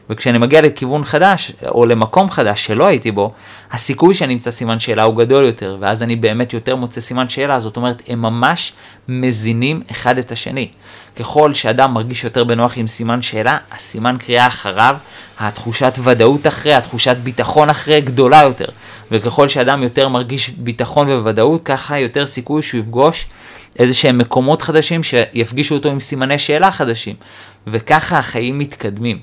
וכשאני 0.09 0.37
מגיע 0.37 0.61
לכיוון 0.61 1.03
חדש, 1.03 1.51
או 1.67 1.85
למקום 1.85 2.29
חדש 2.29 2.65
שלא 2.65 2.85
הייתי 2.85 3.11
בו, 3.11 3.31
הסיכוי 3.71 4.13
שאני 4.13 4.33
אמצא 4.33 4.51
סימן 4.51 4.79
שאלה 4.79 5.03
הוא 5.03 5.15
גדול 5.15 5.45
יותר, 5.45 5.77
ואז 5.79 6.03
אני 6.03 6.15
באמת 6.15 6.53
יותר 6.53 6.75
מוצא 6.75 7.01
סימן 7.01 7.29
שאלה, 7.29 7.59
זאת 7.59 7.77
אומרת, 7.77 8.01
הם 8.07 8.21
ממש 8.21 8.73
מזינים 9.07 9.81
אחד 9.91 10.17
את 10.17 10.31
השני. 10.31 10.67
ככל 11.15 11.53
שאדם 11.53 11.93
מרגיש 11.93 12.23
יותר 12.23 12.43
בנוח 12.43 12.77
עם 12.77 12.87
סימן 12.87 13.21
שאלה, 13.21 13.57
הסימן 13.71 14.15
קריאה 14.19 14.47
אחריו, 14.47 14.95
התחושת 15.39 15.93
ודאות 16.03 16.47
אחרי, 16.47 16.73
התחושת 16.73 17.17
ביטחון 17.17 17.69
אחרי, 17.69 18.01
גדולה 18.01 18.41
יותר. 18.43 18.67
וככל 19.11 19.47
שאדם 19.47 19.83
יותר 19.83 20.09
מרגיש 20.09 20.49
ביטחון 20.49 21.09
וודאות, 21.09 21.63
ככה 21.63 21.99
יותר 21.99 22.25
סיכוי 22.25 22.61
שהוא 22.63 22.79
יפגוש 22.79 23.25
איזה 23.79 23.93
שהם 23.93 24.17
מקומות 24.17 24.61
חדשים 24.61 25.03
שיפגישו 25.03 25.75
אותו 25.75 25.91
עם 25.91 25.99
סימני 25.99 26.39
שאלה 26.39 26.71
חדשים. 26.71 27.15
וככה 27.67 28.19
החיים 28.19 28.59
מתקדמים. 28.59 29.19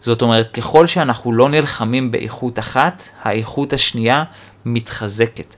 זאת 0.00 0.22
אומרת, 0.22 0.50
ככל 0.50 0.86
שאנחנו 0.86 1.32
לא 1.32 1.48
נלחמים 1.48 2.10
באיכות 2.10 2.58
אחת, 2.58 3.08
האיכות 3.22 3.72
השנייה 3.72 4.24
מתחזקת. 4.64 5.56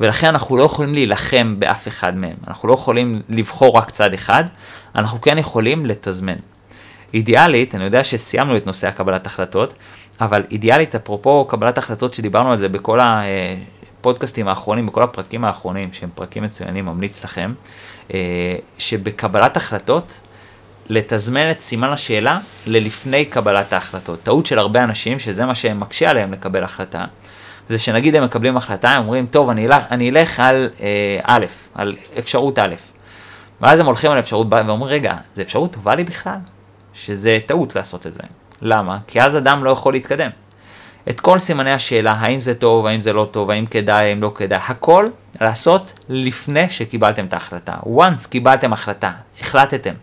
ולכן 0.00 0.26
אנחנו 0.26 0.56
לא 0.56 0.64
יכולים 0.64 0.94
להילחם 0.94 1.54
באף 1.58 1.88
אחד 1.88 2.16
מהם. 2.16 2.36
אנחנו 2.46 2.68
לא 2.68 2.74
יכולים 2.74 3.22
לבחור 3.28 3.76
רק 3.76 3.90
צד 3.90 4.14
אחד, 4.14 4.44
אנחנו 4.94 5.20
כן 5.20 5.38
יכולים 5.38 5.86
לתזמן. 5.86 6.36
אידיאלית, 7.14 7.74
אני 7.74 7.84
יודע 7.84 8.04
שסיימנו 8.04 8.56
את 8.56 8.66
נושא 8.66 8.88
הקבלת 8.88 9.26
החלטות, 9.26 9.74
אבל 10.20 10.42
אידיאלית, 10.50 10.94
אפרופו 10.94 11.44
קבלת 11.44 11.78
החלטות 11.78 12.14
שדיברנו 12.14 12.50
על 12.50 12.56
זה 12.56 12.68
בכל 12.68 13.00
הפודקאסטים 14.02 14.48
האחרונים, 14.48 14.86
בכל 14.86 15.02
הפרקים 15.02 15.44
האחרונים, 15.44 15.92
שהם 15.92 16.10
פרקים 16.14 16.42
מצוינים, 16.42 16.86
ממליץ 16.86 17.24
לכם, 17.24 17.52
אה, 18.14 18.18
שבקבלת 18.78 19.56
החלטות, 19.56 20.20
לתזמן 20.88 21.50
את 21.50 21.60
סימן 21.60 21.88
השאלה 21.88 22.38
ללפני 22.66 23.24
קבלת 23.24 23.72
ההחלטות. 23.72 24.22
טעות 24.22 24.46
של 24.46 24.58
הרבה 24.58 24.84
אנשים, 24.84 25.18
שזה 25.18 25.46
מה 25.46 25.54
שמקשה 25.54 26.10
עליהם 26.10 26.32
לקבל 26.32 26.64
החלטה, 26.64 27.04
זה 27.68 27.78
שנגיד 27.78 28.16
הם 28.16 28.24
מקבלים 28.24 28.56
החלטה, 28.56 28.90
הם 28.90 29.02
אומרים, 29.02 29.26
טוב, 29.26 29.50
אני 29.50 29.66
אלך, 29.66 29.82
אני 29.90 30.10
אלך 30.10 30.40
על 30.40 30.70
אה, 30.80 31.20
א', 31.22 31.46
על 31.74 31.96
אפשרות 32.18 32.58
א', 32.58 32.74
ואז 33.60 33.80
הם 33.80 33.86
הולכים 33.86 34.10
על 34.10 34.18
אפשרות 34.18 34.48
ב' 34.48 34.62
ואומרים, 34.66 34.92
רגע, 34.92 35.14
זו 35.36 35.42
אפשרות 35.42 35.72
טובה 35.72 35.94
לי 35.94 36.04
בכלל? 36.04 36.38
שזה 36.94 37.38
טעות 37.46 37.76
לעשות 37.76 38.06
את 38.06 38.14
זה. 38.14 38.22
למה? 38.62 38.98
כי 39.06 39.22
אז 39.22 39.36
אדם 39.36 39.64
לא 39.64 39.70
יכול 39.70 39.92
להתקדם. 39.92 40.30
את 41.08 41.20
כל 41.20 41.38
סימני 41.38 41.72
השאלה, 41.72 42.12
האם 42.12 42.40
זה 42.40 42.54
טוב, 42.54 42.86
האם 42.86 43.00
זה 43.00 43.12
לא 43.12 43.28
טוב, 43.30 43.50
האם 43.50 43.66
כדאי, 43.66 44.08
האם 44.08 44.22
לא 44.22 44.32
כדאי, 44.34 44.58
הכל 44.68 45.08
לעשות 45.40 45.92
לפני 46.08 46.70
שקיבלתם 46.70 47.24
את 47.24 47.32
ההחלטה. 47.32 47.74
once 47.84 48.28
קיבלתם 48.28 48.72
החלטה, 48.72 49.12
החלטתם 49.40 49.94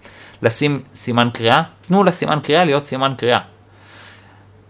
לשים 0.42 0.82
סימן 0.94 1.30
קריאה, 1.34 1.62
תנו 1.88 2.04
לסימן 2.04 2.40
קריאה 2.44 2.66
להיות 2.66 2.86
סימן 2.86 3.14
קריאה. 3.18 3.40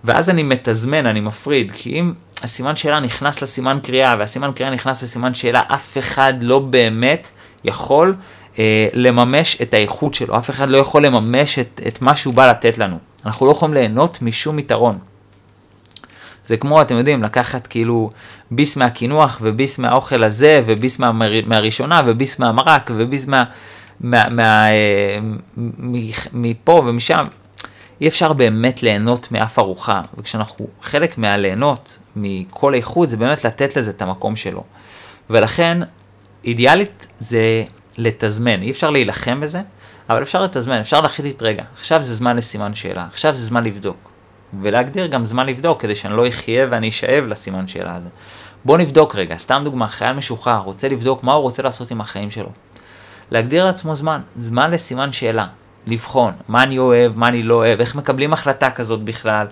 ואז 0.04 0.30
אני 0.30 0.44
מתזמן, 0.44 1.06
אני 1.06 1.20
מפריד, 1.20 1.72
כי 1.72 2.00
אם 2.00 2.14
הסימן 2.44 2.76
שאלה 2.76 3.00
נכנס 3.00 3.42
לסימן 3.42 3.80
קריאה 3.84 4.16
והסימן 4.20 4.52
קריאה 4.56 4.72
נכנס 4.72 5.04
לסימן 5.04 5.34
שאלה, 5.34 5.62
אף 5.68 5.98
אחד 5.98 6.34
לא 6.42 6.60
באמת 6.60 7.30
יכול 7.64 8.16
אה, 8.60 8.88
לממש 8.94 9.62
את 9.62 9.74
האיכות 9.74 10.14
שלו, 10.14 10.38
אף 10.38 10.50
אחד 10.50 10.70
לא 10.70 10.78
יכול 10.78 11.06
לממש 11.06 11.60
את, 11.60 11.82
את 11.88 12.02
מה 12.02 12.16
שהוא 12.16 12.34
בא 12.34 12.50
לתת 12.50 12.78
לנו. 12.78 12.98
אנחנו 13.26 13.46
לא 13.46 13.52
יכולים 13.52 13.74
ליהנות 13.74 14.22
משום 14.22 14.60
יתרון. 14.60 15.00
זה 16.50 16.58
כמו, 16.58 16.82
אתם 16.82 16.96
יודעים, 16.96 17.24
לקחת 17.24 17.68
כאילו 17.68 18.12
ביס 18.52 18.78
מהקינוח 18.78 19.40
וביס 19.42 19.80
מהאוכל 19.80 20.24
הזה 20.24 20.62
וביס 20.66 21.00
מה, 21.00 21.12
מהראשונה 21.46 22.02
וביס 22.06 22.40
מהמרק 22.40 22.92
וביס 22.96 23.28
מה, 23.28 23.44
מה, 24.02 24.30
מה, 24.30 24.72
אה, 24.72 25.20
מפה 26.34 26.84
ומשם. 26.88 27.26
אי 28.02 28.08
אפשר 28.08 28.34
באמת 28.34 28.84
ליהנות 28.84 29.32
מאף 29.32 29.60
ארוחה, 29.60 30.02
וכשאנחנו 30.18 30.68
חלק 30.82 31.18
מהליהנות 31.18 31.98
מכל 32.16 32.74
איכות 32.74 33.10
זה 33.10 33.18
באמת 33.18 33.46
לתת 33.46 33.78
לזה 33.78 33.92
את 33.92 34.02
המקום 34.02 34.36
שלו. 34.36 34.64
ולכן, 35.30 35.78
אידיאלית 36.44 37.08
זה 37.20 37.64
לתזמן, 37.98 38.62
אי 38.62 38.72
אפשר 38.72 38.90
להילחם 38.90 39.42
בזה, 39.42 39.62
אבל 40.10 40.22
אפשר 40.22 40.42
לתזמן, 40.42 40.80
אפשר 40.80 41.02
להחליט 41.02 41.42
רגע, 41.42 41.64
עכשיו 41.74 42.04
זה 42.04 42.14
זמן 42.14 42.38
לסימן 42.38 42.76
שאלה, 42.76 43.06
עכשיו 43.12 43.36
זה 43.36 43.46
זמן 43.46 43.64
לבדוק. 43.64 44.09
ולהגדיר 44.62 45.08
גם 45.08 45.26
זמן 45.26 45.48
לבדוק, 45.48 45.82
כדי 45.82 45.96
שאני 45.96 46.18
לא 46.18 46.28
אחיה 46.28 46.68
ואני 46.70 46.90
אשאב 46.90 47.26
לסימן 47.28 47.68
שאלה 47.68 47.96
הזה. 47.96 48.10
בוא 48.66 48.78
נבדוק 48.78 49.16
רגע, 49.16 49.38
סתם 49.38 49.62
דוגמה, 49.66 49.88
חייל 49.88 50.14
משוחרר 50.14 50.58
רוצה 50.58 50.90
לבדוק 50.90 51.24
מה 51.24 51.34
הוא 51.34 51.42
רוצה 51.42 51.64
לעשות 51.64 51.92
עם 51.92 52.02
החיים 52.02 52.32
שלו. 52.32 52.50
להגדיר 53.32 53.66
לעצמו 53.66 53.96
זמן, 53.96 54.22
זמן 54.36 54.72
לסימן 54.72 55.12
שאלה, 55.12 55.46
לבחון 55.88 56.34
מה 56.48 56.64
אני 56.64 56.78
אוהב, 56.80 57.18
מה 57.18 57.28
אני 57.28 57.44
לא 57.44 57.54
אוהב, 57.54 57.80
איך 57.80 57.96
מקבלים 57.96 58.34
החלטה 58.34 58.72
כזאת 58.72 59.04
בכלל, 59.04 59.48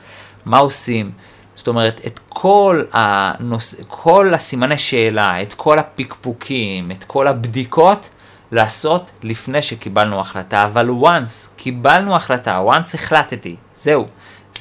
מה 0.46 0.58
עושים. 0.58 1.12
זאת 1.56 1.68
אומרת, 1.68 2.01
את 2.06 2.20
כל, 2.30 2.84
הנוס... 2.94 3.75
כל 3.88 4.34
הסימני 4.34 4.77
שאלה, 4.77 5.42
את 5.42 5.54
כל 5.54 5.80
הפקפוקים, 5.80 6.92
את 6.92 7.04
כל 7.04 7.27
הבדיקות, 7.27 8.10
לעשות 8.51 9.12
לפני 9.24 9.62
שקיבלנו 9.62 10.20
החלטה, 10.20 10.63
אבל 10.63 10.89
once 10.89 11.50
קיבלנו 11.56 12.16
החלטה, 12.16 12.62
once 12.68 12.94
החלטתי, 12.94 13.56
זהו, 13.74 14.08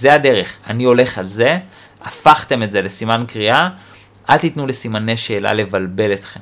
זה 0.00 0.12
הדרך, 0.12 0.56
אני 0.66 0.84
הולך 0.84 1.18
על 1.18 1.26
זה, 1.26 1.58
הפכתם 2.04 2.62
את 2.62 2.70
זה 2.70 2.80
לסימן 2.80 3.24
קריאה, 3.28 3.68
אל 4.30 4.38
תיתנו 4.38 4.66
לסימני 4.66 5.16
שאלה 5.16 5.52
לבלבל 5.52 6.12
אתכם. 6.12 6.40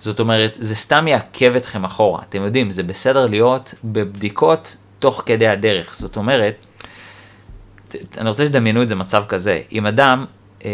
זאת 0.00 0.20
אומרת, 0.20 0.58
זה 0.60 0.74
סתם 0.74 1.08
יעכב 1.08 1.56
אתכם 1.56 1.84
אחורה. 1.84 2.22
אתם 2.28 2.42
יודעים, 2.42 2.70
זה 2.70 2.82
בסדר 2.82 3.26
להיות 3.26 3.74
בבדיקות 3.84 4.76
תוך 4.98 5.22
כדי 5.26 5.48
הדרך. 5.48 5.94
זאת 5.94 6.16
אומרת, 6.16 6.54
אני 8.18 8.28
רוצה 8.28 8.46
שתדמיינו 8.46 8.82
את 8.82 8.88
זה 8.88 8.94
מצב 8.94 9.24
כזה. 9.28 9.60
אם 9.72 9.86
אדם 9.86 10.24
אה, 10.64 10.70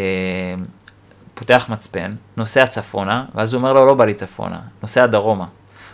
פותח 1.34 1.66
מצפן, 1.68 2.14
נוסע 2.36 2.66
צפונה, 2.66 3.24
ואז 3.34 3.54
הוא 3.54 3.58
אומר 3.58 3.72
לו, 3.72 3.86
לא 3.86 3.94
בא 3.94 4.04
לי 4.04 4.14
צפונה, 4.14 4.58
נוסע 4.82 5.06
דרומה. 5.06 5.46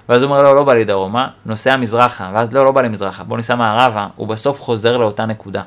ואז 0.08 0.22
הוא 0.22 0.30
אומר 0.30 0.42
לו, 0.42 0.54
לא 0.54 0.64
בא 0.64 0.74
לי 0.74 0.84
דרומה, 0.84 1.28
נוסע 1.46 1.76
מזרחה, 1.76 2.30
ואז 2.34 2.52
לא, 2.52 2.64
לא 2.64 2.72
בא 2.72 2.82
לי 2.82 2.88
מזרחה, 2.88 3.24
בוא 3.24 3.36
ניסע 3.36 3.54
מערבה, 3.54 4.06
הוא 4.16 4.28
בסוף 4.28 4.60
חוזר 4.60 4.96
לאותה 4.96 5.26
נקודה. 5.26 5.62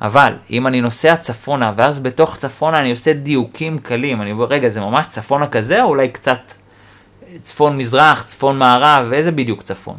אבל 0.00 0.34
אם 0.50 0.66
אני 0.66 0.80
נוסע 0.80 1.16
צפונה, 1.16 1.72
ואז 1.76 2.00
בתוך 2.00 2.36
צפונה 2.36 2.80
אני 2.80 2.90
עושה 2.90 3.12
דיוקים 3.12 3.78
קלים, 3.78 4.22
אני 4.22 4.32
אומר, 4.32 4.44
רגע, 4.44 4.68
זה 4.68 4.80
ממש 4.80 5.06
צפונה 5.06 5.46
כזה, 5.46 5.82
או 5.82 5.88
אולי 5.88 6.08
קצת 6.08 6.52
צפון 7.42 7.78
מזרח, 7.78 8.22
צפון 8.22 8.58
מערב, 8.58 9.06
ואיזה 9.10 9.32
בדיוק 9.32 9.62
צפון? 9.62 9.96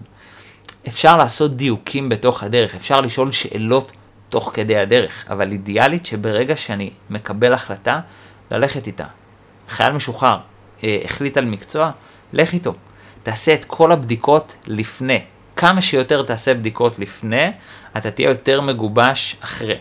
אפשר 0.87 1.17
לעשות 1.17 1.55
דיוקים 1.55 2.09
בתוך 2.09 2.43
הדרך, 2.43 2.75
אפשר 2.75 3.01
לשאול 3.01 3.31
שאלות 3.31 3.91
תוך 4.29 4.51
כדי 4.53 4.77
הדרך, 4.77 5.25
אבל 5.29 5.51
אידיאלית 5.51 6.05
שברגע 6.05 6.57
שאני 6.57 6.91
מקבל 7.09 7.53
החלטה, 7.53 7.99
ללכת 8.51 8.87
איתה. 8.87 9.05
חייל 9.69 9.93
משוחרר 9.93 10.37
אה, 10.83 10.97
החליט 11.03 11.37
על 11.37 11.45
מקצוע, 11.45 11.91
לך 12.33 12.53
איתו. 12.53 12.73
תעשה 13.23 13.53
את 13.53 13.65
כל 13.65 13.91
הבדיקות 13.91 14.55
לפני. 14.67 15.23
כמה 15.57 15.81
שיותר 15.81 16.21
תעשה 16.21 16.53
בדיקות 16.53 16.99
לפני, 16.99 17.51
אתה 17.97 18.11
תהיה 18.11 18.29
יותר 18.29 18.61
מגובש 18.61 19.35
אחרי. 19.41 19.77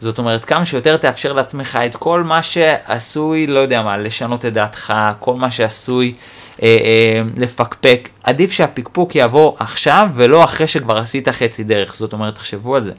זאת 0.00 0.18
אומרת, 0.18 0.44
כמה 0.44 0.64
שיותר 0.64 0.96
תאפשר 0.96 1.32
לעצמך 1.32 1.78
את 1.86 1.96
כל 1.96 2.22
מה 2.22 2.42
שעשוי, 2.42 3.46
לא 3.46 3.58
יודע 3.58 3.82
מה, 3.82 3.96
לשנות 3.96 4.44
את 4.44 4.52
דעתך, 4.52 4.94
כל 5.18 5.34
מה 5.34 5.50
שעשוי 5.50 6.14
אה, 6.62 6.68
אה, 6.68 7.22
לפקפק. 7.36 8.08
עדיף 8.24 8.52
שהפקפוק 8.52 9.14
יעבור 9.14 9.56
עכשיו 9.58 10.08
ולא 10.14 10.44
אחרי 10.44 10.66
שכבר 10.66 10.98
עשית 10.98 11.28
חצי 11.28 11.64
דרך. 11.64 11.94
זאת 11.94 12.12
אומרת, 12.12 12.34
תחשבו 12.34 12.76
על 12.76 12.82
זה. 12.82 12.92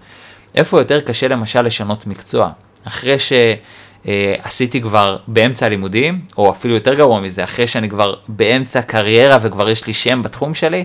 איפה 0.56 0.80
יותר 0.80 1.00
קשה 1.00 1.28
למשל 1.28 1.62
לשנות 1.62 2.08
מקצוע? 2.08 2.50
אחרי 2.88 3.16
שעשיתי 3.20 4.78
אה, 4.78 4.84
כבר 4.84 5.18
באמצע 5.28 5.66
הלימודים, 5.66 6.20
או 6.38 6.52
אפילו 6.52 6.74
יותר 6.74 6.94
גרוע 6.94 7.20
מזה, 7.20 7.44
אחרי 7.44 7.68
שאני 7.68 7.90
כבר 7.90 8.16
באמצע 8.28 8.82
קריירה 8.82 9.38
וכבר 9.42 9.70
יש 9.70 9.88
לי 9.88 9.94
שם 9.94 10.22
בתחום 10.22 10.54
שלי, 10.54 10.84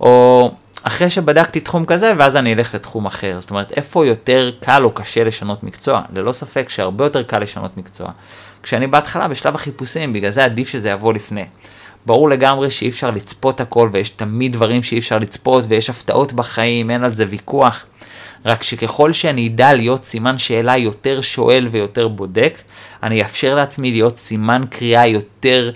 או 0.00 0.50
אחרי 0.82 1.10
שבדקתי 1.10 1.60
תחום 1.60 1.84
כזה, 1.84 2.12
ואז 2.16 2.36
אני 2.36 2.54
אלך 2.54 2.74
לתחום 2.74 3.06
אחר. 3.06 3.36
זאת 3.40 3.50
אומרת, 3.50 3.72
איפה 3.72 4.06
יותר 4.06 4.50
קל 4.60 4.84
או 4.84 4.90
קשה 4.90 5.24
לשנות 5.24 5.62
מקצוע? 5.62 6.02
ללא 6.14 6.32
ספק 6.32 6.68
שהרבה 6.68 7.04
יותר 7.04 7.22
קל 7.22 7.38
לשנות 7.38 7.76
מקצוע. 7.76 8.10
כשאני 8.62 8.86
בהתחלה, 8.86 9.28
בשלב 9.28 9.54
החיפושים, 9.54 10.12
בגלל 10.12 10.30
זה 10.30 10.44
עדיף 10.44 10.68
שזה 10.68 10.90
יבוא 10.90 11.14
לפני. 11.14 11.44
ברור 12.06 12.28
לגמרי 12.28 12.70
שאי 12.70 12.88
אפשר 12.88 13.10
לצפות 13.10 13.60
הכל, 13.60 13.88
ויש 13.92 14.08
תמיד 14.08 14.52
דברים 14.52 14.82
שאי 14.82 14.98
אפשר 14.98 15.18
לצפות, 15.18 15.64
ויש 15.68 15.90
הפתעות 15.90 16.32
בחיים, 16.32 16.90
אין 16.90 17.04
על 17.04 17.10
זה 17.10 17.24
ויכוח. 17.28 17.86
רק 18.44 18.62
שככל 18.62 19.12
שאני 19.12 19.48
אדע 19.48 19.74
להיות 19.74 20.04
סימן 20.04 20.38
שאלה 20.38 20.76
יותר 20.76 21.20
שואל 21.20 21.68
ויותר 21.70 22.08
בודק, 22.08 22.58
אני 23.02 23.22
אאפשר 23.22 23.54
לעצמי 23.54 23.90
להיות 23.90 24.16
סימן 24.16 24.62
קריאה 24.70 25.06
יותר 25.06 25.70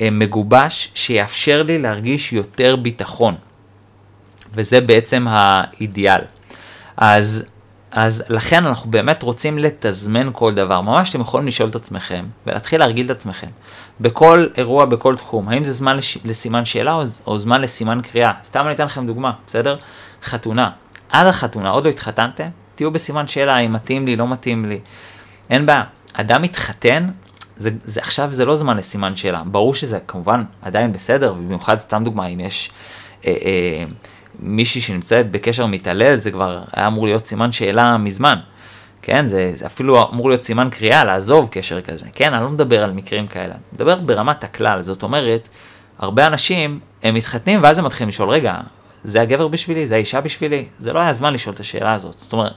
אה, 0.00 0.08
מגובש, 0.10 0.90
שיאפשר 0.94 1.62
לי 1.62 1.78
להרגיש 1.78 2.32
יותר 2.32 2.76
ביטחון. 2.76 3.34
וזה 4.54 4.80
בעצם 4.80 5.26
האידיאל. 5.28 6.20
אז, 6.96 7.44
אז 7.90 8.24
לכן 8.28 8.66
אנחנו 8.66 8.90
באמת 8.90 9.22
רוצים 9.22 9.58
לתזמן 9.58 10.30
כל 10.32 10.54
דבר. 10.54 10.80
ממש 10.80 11.10
אתם 11.10 11.20
יכולים 11.20 11.46
לשאול 11.46 11.68
את 11.68 11.74
עצמכם 11.74 12.24
ולהתחיל 12.46 12.80
להרגיל 12.80 13.06
את 13.06 13.10
עצמכם. 13.10 13.46
בכל 14.00 14.46
אירוע, 14.56 14.84
בכל 14.84 15.16
תחום, 15.16 15.48
האם 15.48 15.64
זה 15.64 15.72
זמן 15.72 15.96
לש... 15.96 16.18
לסימן 16.24 16.64
שאלה 16.64 16.92
או, 16.92 17.02
או 17.26 17.38
זמן 17.38 17.60
לסימן 17.60 18.00
קריאה? 18.00 18.32
סתם 18.44 18.66
אני 18.66 18.74
אתן 18.74 18.84
לכם 18.84 19.06
דוגמה, 19.06 19.32
בסדר? 19.46 19.76
חתונה. 20.22 20.70
עד 21.10 21.26
החתונה, 21.26 21.70
עוד 21.70 21.84
לא 21.84 21.90
התחתנתם? 21.90 22.48
תהיו 22.74 22.90
בסימן 22.90 23.26
שאלה, 23.26 23.58
אם 23.58 23.72
מתאים 23.72 24.06
לי, 24.06 24.16
לא 24.16 24.28
מתאים 24.28 24.64
לי. 24.64 24.80
אין 25.50 25.66
בעיה. 25.66 25.84
אדם 26.12 26.42
מתחתן, 26.42 27.08
זה, 27.56 27.70
זה 27.84 28.00
עכשיו 28.00 28.28
זה 28.32 28.44
לא 28.44 28.56
זמן 28.56 28.76
לסימן 28.76 29.16
שאלה. 29.16 29.42
ברור 29.46 29.74
שזה 29.74 29.98
כמובן 30.06 30.44
עדיין 30.62 30.92
בסדר, 30.92 31.32
ובמיוחד 31.32 31.78
סתם 31.78 32.04
דוגמה, 32.04 32.26
אם 32.26 32.40
יש... 32.40 32.70
אה, 33.26 33.34
אה, 33.44 33.84
מישהי 34.40 34.80
שנמצאת 34.80 35.30
בקשר 35.30 35.66
מתעלל, 35.66 36.16
זה 36.16 36.30
כבר 36.30 36.62
היה 36.72 36.86
אמור 36.86 37.06
להיות 37.06 37.26
סימן 37.26 37.52
שאלה 37.52 37.96
מזמן. 37.96 38.38
כן, 39.02 39.26
זה, 39.26 39.52
זה 39.54 39.66
אפילו 39.66 40.08
אמור 40.12 40.28
להיות 40.28 40.42
סימן 40.42 40.68
קריאה 40.70 41.04
לעזוב 41.04 41.48
קשר 41.50 41.80
כזה. 41.80 42.06
כן, 42.12 42.34
אני 42.34 42.42
לא 42.44 42.48
מדבר 42.48 42.84
על 42.84 42.92
מקרים 42.92 43.26
כאלה, 43.26 43.54
אני 43.54 43.62
מדבר 43.72 43.94
ברמת 43.94 44.44
הכלל. 44.44 44.82
זאת 44.82 45.02
אומרת, 45.02 45.48
הרבה 45.98 46.26
אנשים, 46.26 46.80
הם 47.02 47.14
מתחתנים 47.14 47.62
ואז 47.62 47.78
הם 47.78 47.84
מתחילים 47.84 48.08
לשאול, 48.08 48.28
רגע, 48.28 48.54
זה 49.04 49.20
הגבר 49.20 49.48
בשבילי? 49.48 49.86
זה 49.86 49.94
האישה 49.94 50.20
בשבילי? 50.20 50.66
זה 50.78 50.92
לא 50.92 50.98
היה 50.98 51.12
זמן 51.12 51.34
לשאול 51.34 51.54
את 51.54 51.60
השאלה 51.60 51.94
הזאת. 51.94 52.18
זאת 52.18 52.32
אומרת, 52.32 52.52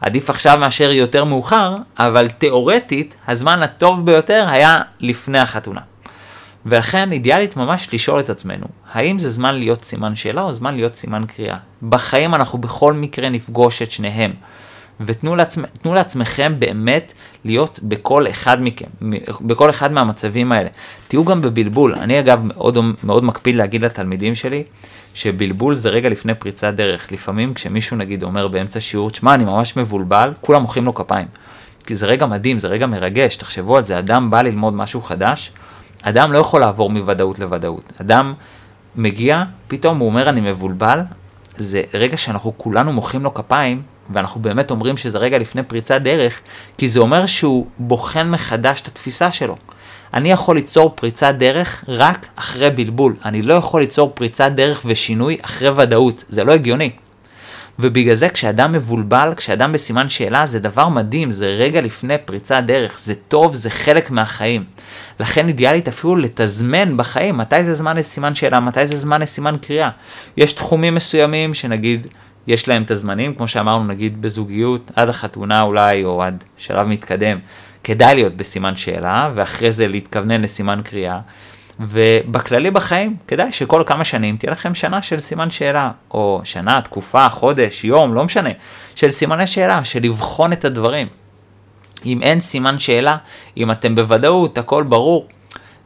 עדיף 0.00 0.30
עכשיו 0.30 0.58
מאשר 0.58 0.90
יותר 0.90 1.24
מאוחר, 1.24 1.76
אבל 1.98 2.28
תיאורטית, 2.28 3.16
הזמן 3.26 3.62
הטוב 3.62 4.06
ביותר 4.06 4.46
היה 4.48 4.80
לפני 5.00 5.38
החתונה. 5.38 5.80
ולכן 6.68 7.12
אידיאלית 7.12 7.56
ממש 7.56 7.88
לשאול 7.92 8.20
את 8.20 8.30
עצמנו, 8.30 8.66
האם 8.92 9.18
זה 9.18 9.30
זמן 9.30 9.54
להיות 9.54 9.84
סימן 9.84 10.16
שאלה 10.16 10.42
או 10.42 10.52
זמן 10.52 10.74
להיות 10.74 10.94
סימן 10.94 11.24
קריאה? 11.26 11.56
בחיים 11.82 12.34
אנחנו 12.34 12.58
בכל 12.58 12.92
מקרה 12.92 13.28
נפגוש 13.28 13.82
את 13.82 13.90
שניהם. 13.90 14.30
ותנו 15.00 15.36
לעצמ, 15.36 15.62
לעצמכם 15.84 16.54
באמת 16.58 17.12
להיות 17.44 17.80
בכל 17.82 18.28
אחד 18.28 18.62
מכם, 18.62 18.86
בכל 19.40 19.70
אחד 19.70 19.92
מהמצבים 19.92 20.52
האלה. 20.52 20.68
תהיו 21.08 21.24
גם 21.24 21.40
בבלבול. 21.40 21.94
אני 21.94 22.20
אגב 22.20 22.40
מאוד, 22.44 22.78
מאוד 23.04 23.24
מקפיד 23.24 23.54
להגיד 23.56 23.82
לתלמידים 23.84 24.34
שלי, 24.34 24.64
שבלבול 25.14 25.74
זה 25.74 25.88
רגע 25.88 26.08
לפני 26.08 26.34
פריצת 26.34 26.74
דרך. 26.74 27.12
לפעמים 27.12 27.54
כשמישהו 27.54 27.96
נגיד 27.96 28.22
אומר 28.22 28.48
באמצע 28.48 28.80
שיעור, 28.80 29.10
תשמע, 29.10 29.34
אני 29.34 29.44
ממש 29.44 29.76
מבולבל, 29.76 30.32
כולם 30.40 30.62
מוחאים 30.62 30.84
לו 30.84 30.94
כפיים. 30.94 31.26
כי 31.86 31.94
זה 31.94 32.06
רגע 32.06 32.26
מדהים, 32.26 32.58
זה 32.58 32.68
רגע 32.68 32.86
מרגש, 32.86 33.36
תחשבו 33.36 33.76
על 33.76 33.84
זה, 33.84 33.98
אדם 33.98 34.30
בא 34.30 34.42
ללמוד 34.42 34.74
משהו 34.74 35.02
חדש, 35.02 35.52
אדם 36.02 36.32
לא 36.32 36.38
יכול 36.38 36.60
לעבור 36.60 36.90
מוודאות 36.90 37.38
לוודאות. 37.38 37.92
אדם 38.00 38.34
מגיע, 38.96 39.44
פתאום 39.68 39.98
הוא 39.98 40.08
אומר 40.08 40.28
אני 40.28 40.40
מבולבל, 40.40 41.00
זה 41.56 41.82
רגע 41.94 42.16
שאנחנו 42.16 42.52
כולנו 42.56 42.92
מוחאים 42.92 43.22
לו 43.22 43.34
כפיים, 43.34 43.82
ואנחנו 44.10 44.40
באמת 44.40 44.70
אומרים 44.70 44.96
שזה 44.96 45.18
רגע 45.18 45.38
לפני 45.38 45.62
פריצת 45.62 46.00
דרך, 46.00 46.40
כי 46.78 46.88
זה 46.88 47.00
אומר 47.00 47.26
שהוא 47.26 47.66
בוחן 47.78 48.30
מחדש 48.30 48.80
את 48.80 48.86
התפיסה 48.86 49.32
שלו. 49.32 49.56
אני 50.14 50.30
יכול 50.30 50.56
ליצור 50.56 50.92
פריצת 50.94 51.34
דרך 51.38 51.84
רק 51.88 52.26
אחרי 52.36 52.70
בלבול. 52.70 53.16
אני 53.24 53.42
לא 53.42 53.54
יכול 53.54 53.80
ליצור 53.80 54.12
פריצת 54.14 54.52
דרך 54.54 54.82
ושינוי 54.84 55.36
אחרי 55.42 55.68
ודאות. 55.68 56.24
זה 56.28 56.44
לא 56.44 56.52
הגיוני. 56.52 56.90
ובגלל 57.78 58.14
זה 58.14 58.28
כשאדם 58.28 58.72
מבולבל, 58.72 59.32
כשאדם 59.36 59.72
בסימן 59.72 60.08
שאלה, 60.08 60.46
זה 60.46 60.58
דבר 60.58 60.88
מדהים, 60.88 61.30
זה 61.30 61.46
רגע 61.46 61.80
לפני 61.80 62.14
פריצת 62.24 62.62
דרך, 62.66 62.98
זה 63.00 63.14
טוב, 63.14 63.54
זה 63.54 63.70
חלק 63.70 64.10
מהחיים. 64.10 64.64
לכן 65.20 65.48
אידיאלית 65.48 65.88
אפילו 65.88 66.16
לתזמן 66.16 66.96
בחיים, 66.96 67.36
מתי 67.36 67.64
זה 67.64 67.74
זמן 67.74 67.96
לסימן 67.96 68.34
שאלה, 68.34 68.60
מתי 68.60 68.86
זה 68.86 68.96
זמן 68.96 69.20
לסימן 69.20 69.56
קריאה. 69.62 69.90
יש 70.36 70.52
תחומים 70.52 70.94
מסוימים 70.94 71.54
שנגיד, 71.54 72.06
יש 72.46 72.68
להם 72.68 72.82
את 72.82 72.90
הזמנים, 72.90 73.34
כמו 73.34 73.48
שאמרנו, 73.48 73.84
נגיד 73.84 74.22
בזוגיות, 74.22 74.90
עד 74.96 75.08
החתונה 75.08 75.62
אולי, 75.62 76.04
או 76.04 76.22
עד 76.22 76.44
שלב 76.56 76.86
מתקדם, 76.86 77.38
כדאי 77.84 78.14
להיות 78.14 78.36
בסימן 78.36 78.76
שאלה, 78.76 79.30
ואחרי 79.34 79.72
זה 79.72 79.88
להתכוונן 79.88 80.40
לסימן 80.40 80.80
קריאה. 80.84 81.20
ובכללי 81.80 82.70
בחיים, 82.70 83.16
כדאי 83.26 83.52
שכל 83.52 83.82
כמה 83.86 84.04
שנים 84.04 84.36
תהיה 84.36 84.52
לכם 84.52 84.74
שנה 84.74 85.02
של 85.02 85.20
סימן 85.20 85.50
שאלה, 85.50 85.90
או 86.10 86.40
שנה, 86.44 86.80
תקופה, 86.80 87.28
חודש, 87.28 87.84
יום, 87.84 88.14
לא 88.14 88.24
משנה, 88.24 88.50
של 88.94 89.10
סימני 89.10 89.46
שאלה, 89.46 89.84
של 89.84 90.02
לבחון 90.02 90.52
את 90.52 90.64
הדברים. 90.64 91.06
אם 92.06 92.22
אין 92.22 92.40
סימן 92.40 92.78
שאלה, 92.78 93.16
אם 93.56 93.70
אתם 93.70 93.94
בוודאות, 93.94 94.58
הכל 94.58 94.82
ברור, 94.82 95.28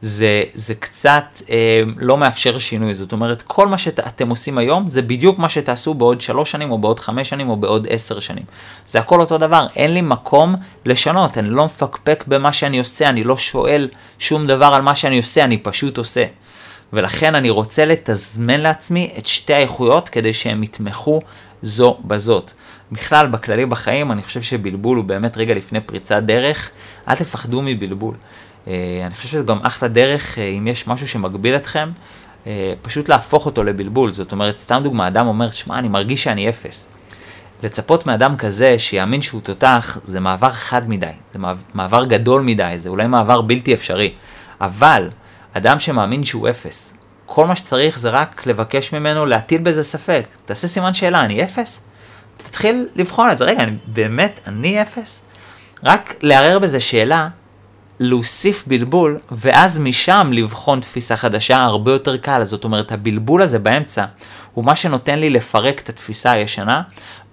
זה, 0.02 0.42
זה 0.54 0.74
קצת 0.74 1.42
אה, 1.50 1.82
לא 1.96 2.16
מאפשר 2.16 2.58
שינוי. 2.58 2.94
זאת 2.94 3.12
אומרת, 3.12 3.42
כל 3.42 3.68
מה 3.68 3.78
שאתם 3.78 4.28
עושים 4.28 4.58
היום, 4.58 4.88
זה 4.88 5.02
בדיוק 5.02 5.38
מה 5.38 5.48
שתעשו 5.48 5.94
בעוד 5.94 6.20
שלוש 6.20 6.50
שנים, 6.50 6.70
או 6.70 6.78
בעוד 6.78 7.00
חמש 7.00 7.28
שנים, 7.28 7.48
או 7.48 7.56
בעוד 7.56 7.86
עשר 7.90 8.20
שנים. 8.20 8.44
זה 8.86 8.98
הכל 8.98 9.20
אותו 9.20 9.38
דבר, 9.38 9.66
אין 9.76 9.94
לי 9.94 10.00
מקום 10.00 10.54
לשנות, 10.86 11.38
אני 11.38 11.48
לא 11.48 11.64
מפקפק 11.64 12.24
במה 12.26 12.52
שאני 12.52 12.78
עושה, 12.78 13.08
אני 13.08 13.24
לא 13.24 13.36
שואל 13.36 13.88
שום 14.18 14.46
דבר 14.46 14.66
על 14.66 14.82
מה 14.82 14.94
שאני 14.94 15.18
עושה, 15.18 15.44
אני 15.44 15.58
פשוט 15.58 15.98
עושה. 15.98 16.24
ולכן 16.92 17.34
אני 17.34 17.50
רוצה 17.50 17.84
לתזמן 17.84 18.60
לעצמי 18.60 19.10
את 19.18 19.26
שתי 19.26 19.54
האיכויות 19.54 20.08
כדי 20.08 20.34
שהם 20.34 20.62
יתמכו 20.62 21.20
זו 21.62 21.98
בזאת. 22.04 22.50
בכלל, 22.92 23.26
בכללי 23.26 23.66
בחיים, 23.66 24.12
אני 24.12 24.22
חושב 24.22 24.42
שבלבול 24.42 24.96
הוא 24.96 25.04
באמת 25.04 25.36
רגע 25.36 25.54
לפני 25.54 25.80
פריצת 25.80 26.22
דרך. 26.22 26.70
אל 27.08 27.14
תפחדו 27.14 27.62
מבלבול. 27.62 28.14
אה, 28.68 29.02
אני 29.06 29.14
חושב 29.14 29.28
שזה 29.28 29.42
גם 29.42 29.58
אחלה 29.62 29.88
דרך, 29.88 30.38
אה, 30.38 30.44
אם 30.44 30.66
יש 30.66 30.86
משהו 30.86 31.08
שמגביל 31.08 31.56
אתכם, 31.56 31.90
אה, 32.46 32.72
פשוט 32.82 33.08
להפוך 33.08 33.46
אותו 33.46 33.64
לבלבול. 33.64 34.12
זאת 34.12 34.32
אומרת, 34.32 34.58
סתם 34.58 34.80
דוגמה, 34.82 35.08
אדם 35.08 35.26
אומר, 35.26 35.50
שמע, 35.50 35.78
אני 35.78 35.88
מרגיש 35.88 36.22
שאני 36.22 36.48
אפס. 36.48 36.88
לצפות 37.62 38.06
מאדם 38.06 38.36
כזה 38.36 38.78
שיאמין 38.78 39.22
שהוא 39.22 39.40
תותח, 39.40 39.98
זה 40.04 40.20
מעבר 40.20 40.50
חד 40.50 40.88
מדי, 40.88 41.06
זה 41.32 41.38
מעבר 41.74 42.04
גדול 42.04 42.42
מדי, 42.42 42.74
זה 42.76 42.88
אולי 42.88 43.06
מעבר 43.06 43.40
בלתי 43.40 43.74
אפשרי. 43.74 44.14
אבל, 44.60 45.08
אדם 45.52 45.80
שמאמין 45.80 46.24
שהוא 46.24 46.50
אפס, 46.50 46.94
כל 47.26 47.46
מה 47.46 47.56
שצריך 47.56 47.98
זה 47.98 48.10
רק 48.10 48.46
לבקש 48.46 48.92
ממנו 48.92 49.26
להטיל 49.26 49.60
בזה 49.60 49.84
ספק. 49.84 50.26
תעשה 50.44 50.68
סימן 50.68 50.94
שאלה, 50.94 51.20
אני 51.20 51.44
אפס? 51.44 51.80
תתחיל 52.36 52.88
לבחון 52.94 53.30
את 53.30 53.38
זה, 53.38 53.44
רגע, 53.44 53.62
אני, 53.62 53.76
באמת, 53.86 54.40
אני 54.46 54.82
אפס? 54.82 55.22
רק 55.84 56.14
לערער 56.22 56.58
בזה 56.58 56.80
שאלה, 56.80 57.28
להוסיף 58.02 58.64
בלבול, 58.66 59.18
ואז 59.32 59.78
משם 59.78 60.30
לבחון 60.32 60.80
תפיסה 60.80 61.16
חדשה 61.16 61.62
הרבה 61.62 61.92
יותר 61.92 62.16
קל. 62.16 62.44
זאת 62.44 62.64
אומרת, 62.64 62.92
הבלבול 62.92 63.42
הזה 63.42 63.58
באמצע 63.58 64.04
הוא 64.54 64.64
מה 64.64 64.76
שנותן 64.76 65.18
לי 65.18 65.30
לפרק 65.30 65.80
את 65.80 65.88
התפיסה 65.88 66.30
הישנה, 66.30 66.82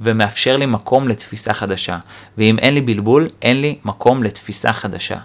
ומאפשר 0.02 0.56
לי 0.56 0.66
מקום 0.66 1.08
לתפיסה 1.08 1.54
חדשה. 1.54 1.98
ואם 2.38 2.60
אין 2.60 2.74
לי 2.74 2.82
בלבול, 2.82 3.28
אין 3.42 3.62
לי 3.62 3.76
מקום 3.86 4.24
לתפיסה 4.24 4.74
חדשה. 4.74 5.18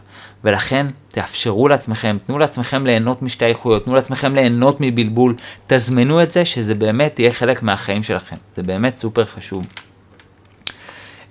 ולכן, 0.44 0.87
תאפשרו 1.09 1.68
לעצמכם, 1.68 2.16
תנו 2.26 2.38
לעצמכם 2.38 2.87
ליהנות 2.87 3.22
משתי 3.22 3.44
האיכויות, 3.44 3.85
תנו 3.85 3.94
לעצמכם 3.94 4.35
ליהנות 4.35 4.76
מבלבול, 4.80 5.35
תזמנו 5.66 6.22
את 6.22 6.30
זה, 6.30 6.44
שזה 6.44 6.74
באמת 6.74 7.18
יהיה 7.18 7.33
חלק 7.33 7.62
מהחיים 7.62 8.02
שלכם. 8.02 8.37
זה 8.57 8.62
באמת 8.62 8.96
סופר 8.96 9.24
חשוב. 9.24 9.66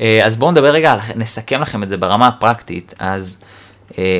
אה, 0.01 0.25
אז 0.25 0.35
בואו 0.35 0.51
נדבר 0.51 0.71
רגע, 0.71 0.95
נסכם 1.15 1.61
לכם 1.61 1.83
את 1.83 1.89
זה 1.89 1.97
ברמה 1.97 2.27
הפרקטית. 2.27 2.93
אז 2.99 3.37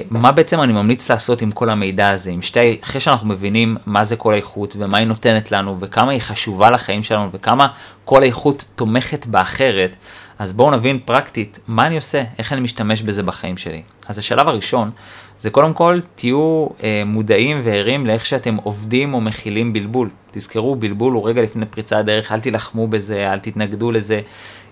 מה 0.10 0.32
בעצם 0.32 0.62
אני 0.62 0.74
ממליץ 0.74 1.12
לעשות 1.12 1.42
עם 1.42 1.52
כל 1.52 1.70
המידע 1.70 2.10
הזה, 2.10 2.32
עם 2.32 2.42
שתי, 2.42 2.78
אחרי 2.84 3.02
שאנחנו 3.02 3.28
מבינים 3.28 3.78
מה 3.86 4.04
זה 4.04 4.16
כל 4.16 4.34
האיכות 4.34 4.76
ומה 4.80 4.98
היא 4.98 5.08
נותנת 5.08 5.52
לנו 5.52 5.80
וכמה 5.80 6.12
היא 6.12 6.22
חשובה 6.22 6.70
לחיים 6.70 7.04
שלנו 7.04 7.30
וכמה 7.32 7.68
כל 8.06 8.22
האיכות 8.24 8.66
תומכת 8.76 9.26
באחרת, 9.26 9.96
אז 10.40 10.54
בואו 10.54 10.72
נבין 10.72 11.00
פרקטית 11.06 11.60
מה 11.68 11.88
אני 11.88 11.96
עושה, 11.96 12.24
איך 12.38 12.54
אני 12.54 12.62
משתמש 12.62 13.02
בזה 13.02 13.24
בחיים 13.24 13.58
שלי. 13.58 13.82
אז 14.08 14.18
השלב 14.18 14.48
הראשון 14.48 14.90
זה 15.40 15.50
קודם 15.50 15.74
כל 15.74 16.00
תהיו 16.16 16.68
אה, 16.84 17.04
מודעים 17.06 17.62
וערים 17.64 18.06
לאיך 18.06 18.26
שאתם 18.26 18.56
עובדים 18.56 19.14
או 19.14 19.22
מכילים 19.22 19.74
בלבול. 19.74 20.10
תזכרו, 20.32 20.76
בלבול 20.76 21.14
הוא 21.14 21.30
רגע 21.30 21.42
לפני 21.42 21.66
פריצה 21.66 21.98
הדרך, 21.98 22.32
אל 22.32 22.40
תילחמו 22.40 22.88
בזה, 22.88 23.32
אל 23.34 23.40
תתנגדו 23.40 23.92
לזה. 23.92 24.22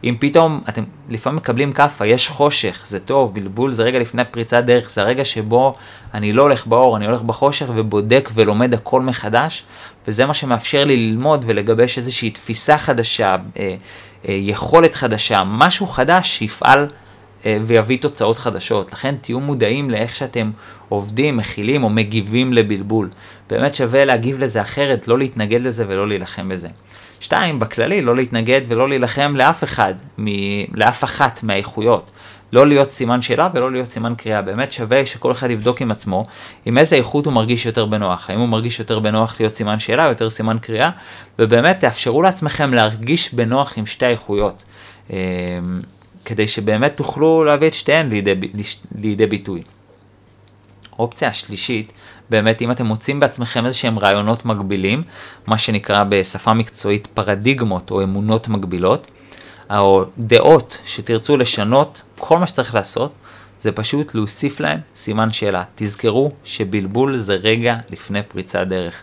אם 0.04 0.16
פתאום 0.20 0.62
אתם 0.70 0.84
לפעמים 1.10 1.38
מקבלים 1.38 1.72
כאפה, 1.72 2.06
יש 2.06 2.30
חושך, 2.30 2.84
זה 2.86 3.00
טוב, 3.00 3.34
בלבול 3.36 3.72
זה 3.72 3.84
רגע 3.84 4.00
לפני 4.00 4.26
פריצת 4.32 4.64
דרך, 4.64 4.90
זה 4.90 5.02
הרגע 5.02 5.26
שבו 5.26 5.76
אני 6.14 6.34
לא 6.34 6.42
הולך 6.42 6.68
באור, 6.68 6.98
אני 6.98 7.06
הולך 7.06 7.22
בחושך 7.22 7.66
ובודק 7.76 8.30
ולומד 8.34 8.74
הכל 8.74 9.02
מחדש, 9.02 9.64
וזה 10.08 10.26
מה 10.26 10.34
שמאפשר 10.34 10.84
לי 10.84 10.98
ללמוד 10.98 11.46
ולגבש 11.48 11.98
איזושהי 11.98 12.30
תפיסה 12.30 12.78
חדשה, 12.78 13.36
אה, 13.60 13.76
אה, 14.30 14.34
יכולת 14.34 14.96
חדשה, 14.96 15.44
משהו 15.46 15.88
חדש 15.88 16.38
שיפעל 16.38 16.88
אה, 17.46 17.58
ויביא 17.66 17.98
תוצאות 17.98 18.38
חדשות. 18.38 18.94
לכן 18.94 19.16
תהיו 19.22 19.40
מודעים 19.40 19.90
לאיך 19.90 20.16
שאתם 20.16 20.52
עובדים, 20.90 21.38
מכילים 21.38 21.84
או 21.84 21.90
מגיבים 21.90 22.54
לבלבול. 22.54 23.10
באמת 23.50 23.76
שווה 23.76 24.06
להגיב 24.06 24.40
לזה 24.40 24.62
אחרת, 24.62 25.08
לא 25.08 25.18
להתנגד 25.18 25.62
לזה 25.62 25.86
ולא 25.88 26.08
להילחם 26.08 26.50
בזה. 26.50 26.68
שתיים, 27.22 27.60
בכללי, 27.60 28.02
לא 28.02 28.16
להתנגד 28.16 28.62
ולא 28.68 28.90
להילחם 28.90 29.36
לאף 29.36 29.64
אחד, 29.64 29.94
מ... 30.20 30.26
לאף 30.74 31.04
אחת 31.04 31.44
מהאיכויות. 31.44 32.12
לא 32.54 32.68
להיות 32.68 32.92
סימן 32.92 33.22
שאלה 33.22 33.50
ולא 33.54 33.72
להיות 33.72 33.88
סימן 33.88 34.14
קריאה. 34.18 34.42
באמת 34.42 34.72
שווה 34.72 35.06
שכל 35.06 35.32
אחד 35.32 35.52
יבדוק 35.52 35.82
עם 35.82 35.92
עצמו 35.92 36.26
עם 36.66 36.78
איזה 36.78 36.96
איכות 36.96 37.26
הוא 37.26 37.34
מרגיש 37.34 37.66
יותר 37.66 37.86
בנוח. 37.86 38.30
האם 38.30 38.40
הוא 38.40 38.48
מרגיש 38.48 38.80
יותר 38.80 39.00
בנוח 39.00 39.36
להיות 39.40 39.54
סימן 39.54 39.80
שאלה 39.80 40.06
או 40.06 40.10
יותר 40.10 40.30
סימן 40.30 40.58
קריאה, 40.62 40.90
ובאמת 41.40 41.80
תאפשרו 41.80 42.22
לעצמכם 42.22 42.74
להרגיש 42.74 43.34
בנוח 43.34 43.78
עם 43.78 43.86
שתי 43.86 44.06
האיכויות. 44.06 44.64
אמ, 45.10 45.16
כדי 46.26 46.48
שבאמת 46.48 46.98
תוכלו 46.98 47.44
להביא 47.44 47.68
את 47.68 47.74
שתיהן 47.74 48.10
לידי, 48.10 48.36
לידי 48.96 49.26
ביטוי. 49.26 49.62
אופציה 51.00 51.30
השלישית, 51.30 51.94
באמת 52.30 52.62
אם 52.62 52.72
אתם 52.72 52.86
מוצאים 52.86 53.20
בעצמכם 53.20 53.66
איזה 53.66 53.78
שהם 53.78 54.00
רעיונות 54.00 54.46
מגבילים, 54.46 55.04
מה 55.48 55.58
שנקרא 55.58 56.04
בשפה 56.04 56.54
מקצועית 56.54 57.08
פרדיגמות 57.08 57.92
או 57.92 58.04
אמונות 58.04 58.48
מגבילות, 58.48 59.08
או 59.70 60.06
דעות 60.18 60.78
שתרצו 60.86 61.38
לשנות, 61.38 62.02
כל 62.20 62.38
מה 62.38 62.48
שצריך 62.48 62.76
לעשות 62.76 63.12
זה 63.62 63.72
פשוט 63.72 64.16
להוסיף 64.16 64.60
להם 64.60 64.80
סימן 64.96 65.30
שאלה. 65.30 65.64
תזכרו 65.76 66.32
שבלבול 66.44 67.18
זה 67.18 67.34
רגע 67.34 67.76
לפני 67.90 68.24
פריצת 68.24 68.68
דרך. 68.68 69.02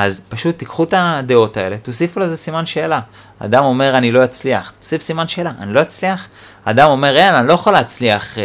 אז 0.00 0.20
פשוט 0.28 0.58
תיקחו 0.58 0.84
את 0.84 0.94
הדעות 0.96 1.56
האלה, 1.56 1.76
תוסיפו 1.78 2.20
לזה 2.20 2.36
סימן 2.36 2.66
שאלה. 2.66 3.00
אדם 3.38 3.64
אומר 3.64 3.98
אני 3.98 4.12
לא 4.12 4.24
אצליח, 4.24 4.72
תוסיף 4.80 5.02
סימן 5.02 5.28
שאלה, 5.28 5.52
אני 5.60 5.74
לא 5.74 5.82
אצליח. 5.82 6.28
אדם 6.64 6.90
אומר 6.90 7.16
אין, 7.16 7.34
אני 7.34 7.48
לא 7.48 7.52
יכול 7.52 7.72
להצליח 7.72 8.38
אה, 8.38 8.42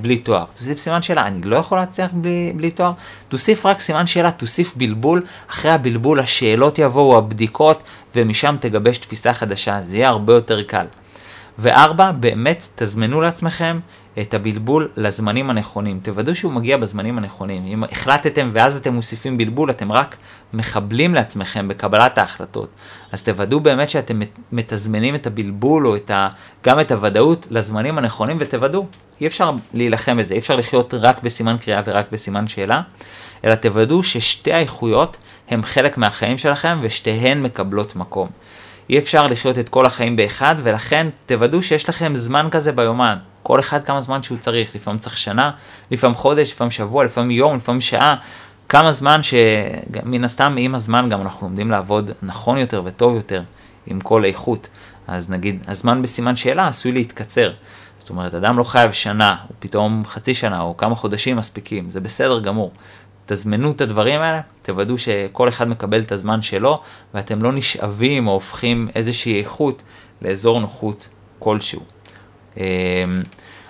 בלי 0.00 0.18
תואר, 0.18 0.44
תוסיף 0.58 0.78
סימן 0.78 1.02
שאלה, 1.02 1.26
אני 1.26 1.42
לא 1.44 1.56
יכול 1.56 1.78
להצליח 1.78 2.10
בלי, 2.14 2.52
בלי 2.56 2.70
תואר. 2.70 2.92
תוסיף 3.28 3.66
רק 3.66 3.80
סימן 3.80 4.06
שאלה, 4.06 4.30
תוסיף 4.30 4.76
בלבול, 4.76 5.22
אחרי 5.50 5.70
הבלבול 5.70 6.20
השאלות 6.20 6.78
יבואו, 6.78 7.18
הבדיקות, 7.18 7.82
ומשם 8.16 8.56
תגבש 8.60 8.98
תפיסה 8.98 9.34
חדשה, 9.34 9.80
זה 9.80 9.96
יהיה 9.96 10.08
הרבה 10.08 10.32
יותר 10.32 10.62
קל. 10.62 10.86
וארבע, 11.58 12.12
באמת 12.12 12.68
תזמנו 12.74 13.20
לעצמכם 13.20 13.80
את 14.20 14.34
הבלבול 14.34 14.88
לזמנים 14.96 15.50
הנכונים. 15.50 16.00
תוודאו 16.02 16.34
שהוא 16.34 16.52
מגיע 16.52 16.76
בזמנים 16.76 17.18
הנכונים. 17.18 17.66
אם 17.66 17.84
החלטתם 17.84 18.50
ואז 18.52 18.76
אתם 18.76 18.94
מוסיפים 18.94 19.36
בלבול, 19.36 19.70
אתם 19.70 19.92
רק 19.92 20.16
מחבלים 20.52 21.14
לעצמכם 21.14 21.68
בקבלת 21.68 22.18
ההחלטות. 22.18 22.68
אז 23.12 23.22
תוודאו 23.22 23.60
באמת 23.60 23.90
שאתם 23.90 24.20
מתזמנים 24.52 25.14
את 25.14 25.26
הבלבול 25.26 25.86
או 25.86 25.96
את 25.96 26.10
ה, 26.10 26.28
גם 26.66 26.80
את 26.80 26.92
הוודאות 26.92 27.46
לזמנים 27.50 27.98
הנכונים 27.98 28.36
ותוודאו. 28.40 28.86
אי 29.20 29.26
אפשר 29.26 29.50
להילחם 29.74 30.16
בזה, 30.16 30.34
אי 30.34 30.38
אפשר 30.38 30.56
לחיות 30.56 30.94
רק 30.94 31.22
בסימן 31.22 31.56
קריאה 31.58 31.80
ורק 31.84 32.06
בסימן 32.12 32.46
שאלה, 32.46 32.80
אלא 33.44 33.54
תוודאו 33.54 34.02
ששתי 34.02 34.52
האיכויות 34.52 35.16
הם 35.48 35.62
חלק 35.62 35.98
מהחיים 35.98 36.38
שלכם 36.38 36.78
ושתיהן 36.82 37.42
מקבלות 37.42 37.96
מקום. 37.96 38.28
אי 38.90 38.98
אפשר 38.98 39.26
לחיות 39.26 39.58
את 39.58 39.68
כל 39.68 39.86
החיים 39.86 40.16
באחד, 40.16 40.56
ולכן 40.62 41.06
תוודאו 41.26 41.62
שיש 41.62 41.88
לכם 41.88 42.16
זמן 42.16 42.48
כזה 42.50 42.72
ביומן. 42.72 43.18
כל 43.42 43.60
אחד 43.60 43.84
כמה 43.84 44.00
זמן 44.00 44.22
שהוא 44.22 44.38
צריך, 44.38 44.74
לפעמים 44.74 44.98
צריך 44.98 45.18
שנה, 45.18 45.50
לפעמים 45.90 46.16
חודש, 46.16 46.52
לפעמים 46.52 46.70
שבוע, 46.70 47.04
לפעמים 47.04 47.30
יום, 47.30 47.56
לפעמים 47.56 47.80
שעה. 47.80 48.16
כמה 48.68 48.92
זמן 48.92 49.20
שמן 49.22 50.24
הסתם 50.24 50.54
עם 50.58 50.74
הזמן 50.74 51.08
גם 51.08 51.20
אנחנו 51.20 51.46
לומדים 51.46 51.70
לעבוד 51.70 52.10
נכון 52.22 52.58
יותר 52.58 52.82
וטוב 52.84 53.16
יותר 53.16 53.42
עם 53.86 54.00
כל 54.00 54.24
איכות. 54.24 54.68
אז 55.06 55.30
נגיד, 55.30 55.64
הזמן 55.68 56.02
בסימן 56.02 56.36
שאלה 56.36 56.68
עשוי 56.68 56.92
להתקצר. 56.92 57.52
זאת 57.98 58.10
אומרת, 58.10 58.34
אדם 58.34 58.58
לא 58.58 58.64
חייב 58.64 58.92
שנה, 58.92 59.36
או 59.48 59.54
פתאום 59.58 60.02
חצי 60.06 60.34
שנה, 60.34 60.60
או 60.60 60.76
כמה 60.76 60.94
חודשים 60.94 61.36
מספיקים, 61.36 61.90
זה 61.90 62.00
בסדר 62.00 62.40
גמור. 62.40 62.72
תזמנו 63.26 63.70
את 63.70 63.80
הדברים 63.80 64.20
האלה, 64.20 64.40
תוודאו 64.62 64.98
שכל 64.98 65.48
אחד 65.48 65.68
מקבל 65.68 66.00
את 66.00 66.12
הזמן 66.12 66.42
שלו, 66.42 66.80
ואתם 67.14 67.42
לא 67.42 67.52
נשאבים 67.52 68.26
או 68.26 68.32
הופכים 68.32 68.88
איזושהי 68.94 69.38
איכות 69.38 69.82
לאזור 70.22 70.60
נוחות 70.60 71.08
כלשהו. 71.38 71.80
אמ, 72.56 72.62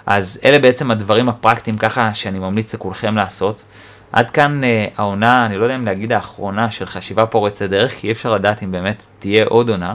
אז 0.06 0.40
אלה 0.44 0.58
בעצם 0.58 0.90
הדברים 0.90 1.28
הפרקטיים 1.28 1.78
ככה 1.78 2.14
שאני 2.14 2.38
ממליץ 2.38 2.74
לכולכם 2.74 3.16
לעשות. 3.16 3.64
עד 4.12 4.30
כאן 4.30 4.64
אה, 4.64 4.86
העונה, 4.96 5.46
אני 5.46 5.58
לא 5.58 5.64
יודע 5.64 5.74
אם 5.74 5.84
להגיד 5.84 6.12
האחרונה 6.12 6.70
של 6.70 6.86
חשיבה 6.86 7.26
פורצת 7.26 7.70
דרך, 7.70 7.92
כי 7.92 8.06
אי 8.06 8.12
אפשר 8.12 8.32
לדעת 8.32 8.62
אם 8.62 8.72
באמת 8.72 9.06
תהיה 9.18 9.44
עוד 9.44 9.70
עונה, 9.70 9.94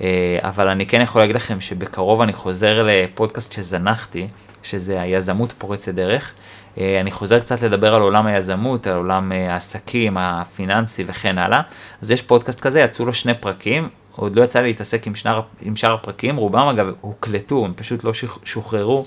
אה, 0.00 0.38
אבל 0.42 0.68
אני 0.68 0.86
כן 0.86 1.00
יכול 1.00 1.22
להגיד 1.22 1.36
לכם 1.36 1.60
שבקרוב 1.60 2.20
אני 2.20 2.32
חוזר 2.32 2.82
לפודקאסט 2.86 3.52
שזנחתי, 3.52 4.28
שזה 4.62 5.00
היזמות 5.00 5.52
פורצת 5.58 5.94
דרך. 5.94 6.34
אה, 6.78 7.00
אני 7.00 7.10
חוזר 7.10 7.40
קצת 7.40 7.62
לדבר 7.62 7.94
על 7.94 8.02
עולם 8.02 8.26
היזמות, 8.26 8.86
על 8.86 8.96
עולם 8.96 9.32
העסקים, 9.32 10.16
הפיננסי 10.18 11.04
וכן 11.06 11.38
הלאה. 11.38 11.60
אז 12.02 12.10
יש 12.10 12.22
פודקאסט 12.22 12.60
כזה, 12.60 12.80
יצאו 12.80 13.06
לו 13.06 13.12
שני 13.12 13.34
פרקים, 13.34 13.88
עוד 14.18 14.36
לא 14.36 14.42
יצא 14.42 14.60
לי 14.60 14.66
להתעסק 14.66 15.06
עם, 15.06 15.14
שנר, 15.14 15.40
עם 15.60 15.76
שאר 15.76 15.94
הפרקים, 15.94 16.36
רובם 16.36 16.68
אגב 16.68 16.86
הוקלטו, 17.00 17.64
הם 17.64 17.72
פשוט 17.76 18.04
לא 18.04 18.12
שוחררו, 18.44 19.06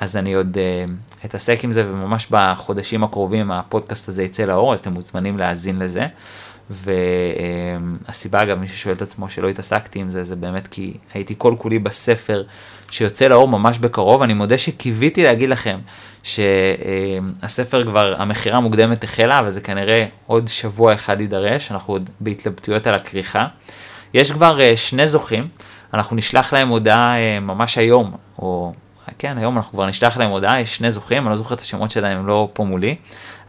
אז 0.00 0.16
אני 0.16 0.34
עוד 0.34 0.56
uh, 0.56 1.24
אתעסק 1.24 1.64
עם 1.64 1.72
זה, 1.72 1.88
וממש 1.88 2.26
בחודשים 2.30 3.04
הקרובים 3.04 3.50
הפודקאסט 3.50 4.08
הזה 4.08 4.22
יצא 4.22 4.44
לאור, 4.44 4.72
אז 4.72 4.80
אתם 4.80 4.92
מוזמנים 4.92 5.38
להאזין 5.38 5.78
לזה. 5.78 6.06
והסיבה 6.70 8.42
אגב, 8.42 8.58
מי 8.58 8.68
ששואל 8.68 8.94
את 8.94 9.02
עצמו 9.02 9.30
שלא 9.30 9.48
התעסקתי 9.48 9.98
עם 9.98 10.10
זה, 10.10 10.22
זה 10.22 10.36
באמת 10.36 10.68
כי 10.68 10.96
הייתי 11.14 11.34
כל 11.38 11.54
כולי 11.58 11.78
בספר 11.78 12.42
שיוצא 12.90 13.26
לאור 13.26 13.48
ממש 13.48 13.78
בקרוב. 13.78 14.22
אני 14.22 14.34
מודה 14.34 14.58
שקיוויתי 14.58 15.24
להגיד 15.24 15.48
לכם 15.48 15.78
שהספר 16.22 17.84
כבר, 17.84 18.14
המכירה 18.18 18.56
המוקדמת 18.56 19.04
החלה, 19.04 19.38
אבל 19.38 19.50
זה 19.50 19.60
כנראה 19.60 20.06
עוד 20.26 20.48
שבוע 20.48 20.94
אחד 20.94 21.20
יידרש, 21.20 21.72
אנחנו 21.72 21.94
עוד 21.94 22.10
בהתלבטויות 22.20 22.86
על 22.86 22.94
הכריכה. 22.94 23.46
יש 24.16 24.32
כבר 24.32 24.60
אה, 24.60 24.76
שני 24.76 25.06
זוכים, 25.06 25.48
אנחנו 25.94 26.16
נשלח 26.16 26.52
להם 26.52 26.68
הודעה 26.68 27.16
אה, 27.16 27.40
ממש 27.40 27.78
היום, 27.78 28.12
או 28.38 28.72
כן, 29.18 29.38
היום 29.38 29.56
אנחנו 29.56 29.72
כבר 29.72 29.86
נשלח 29.86 30.16
להם 30.16 30.30
הודעה, 30.30 30.60
יש 30.60 30.76
שני 30.76 30.90
זוכים, 30.90 31.22
אני 31.22 31.30
לא 31.30 31.36
זוכר 31.36 31.54
את 31.54 31.60
השמות 31.60 31.90
שלהם, 31.90 32.18
הם 32.18 32.26
לא 32.26 32.48
פה 32.52 32.64
מולי, 32.64 32.96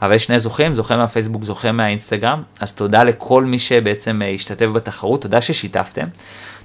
אבל 0.02 0.14
יש 0.14 0.24
שני 0.24 0.40
זוכים, 0.40 0.76
זוכה 0.76 0.98
מהפייסבוק, 0.98 1.44
זוכה 1.44 1.72
מהאינסטגרם, 1.72 2.44
אז 2.60 2.74
תודה 2.74 3.04
לכל 3.04 3.46
מי 3.46 3.60
שבעצם 3.60 4.22
אה, 4.22 4.30
השתתף 4.30 4.66
בתחרות, 4.66 5.22
תודה 5.22 5.42
ששיתפתם. 5.42 6.08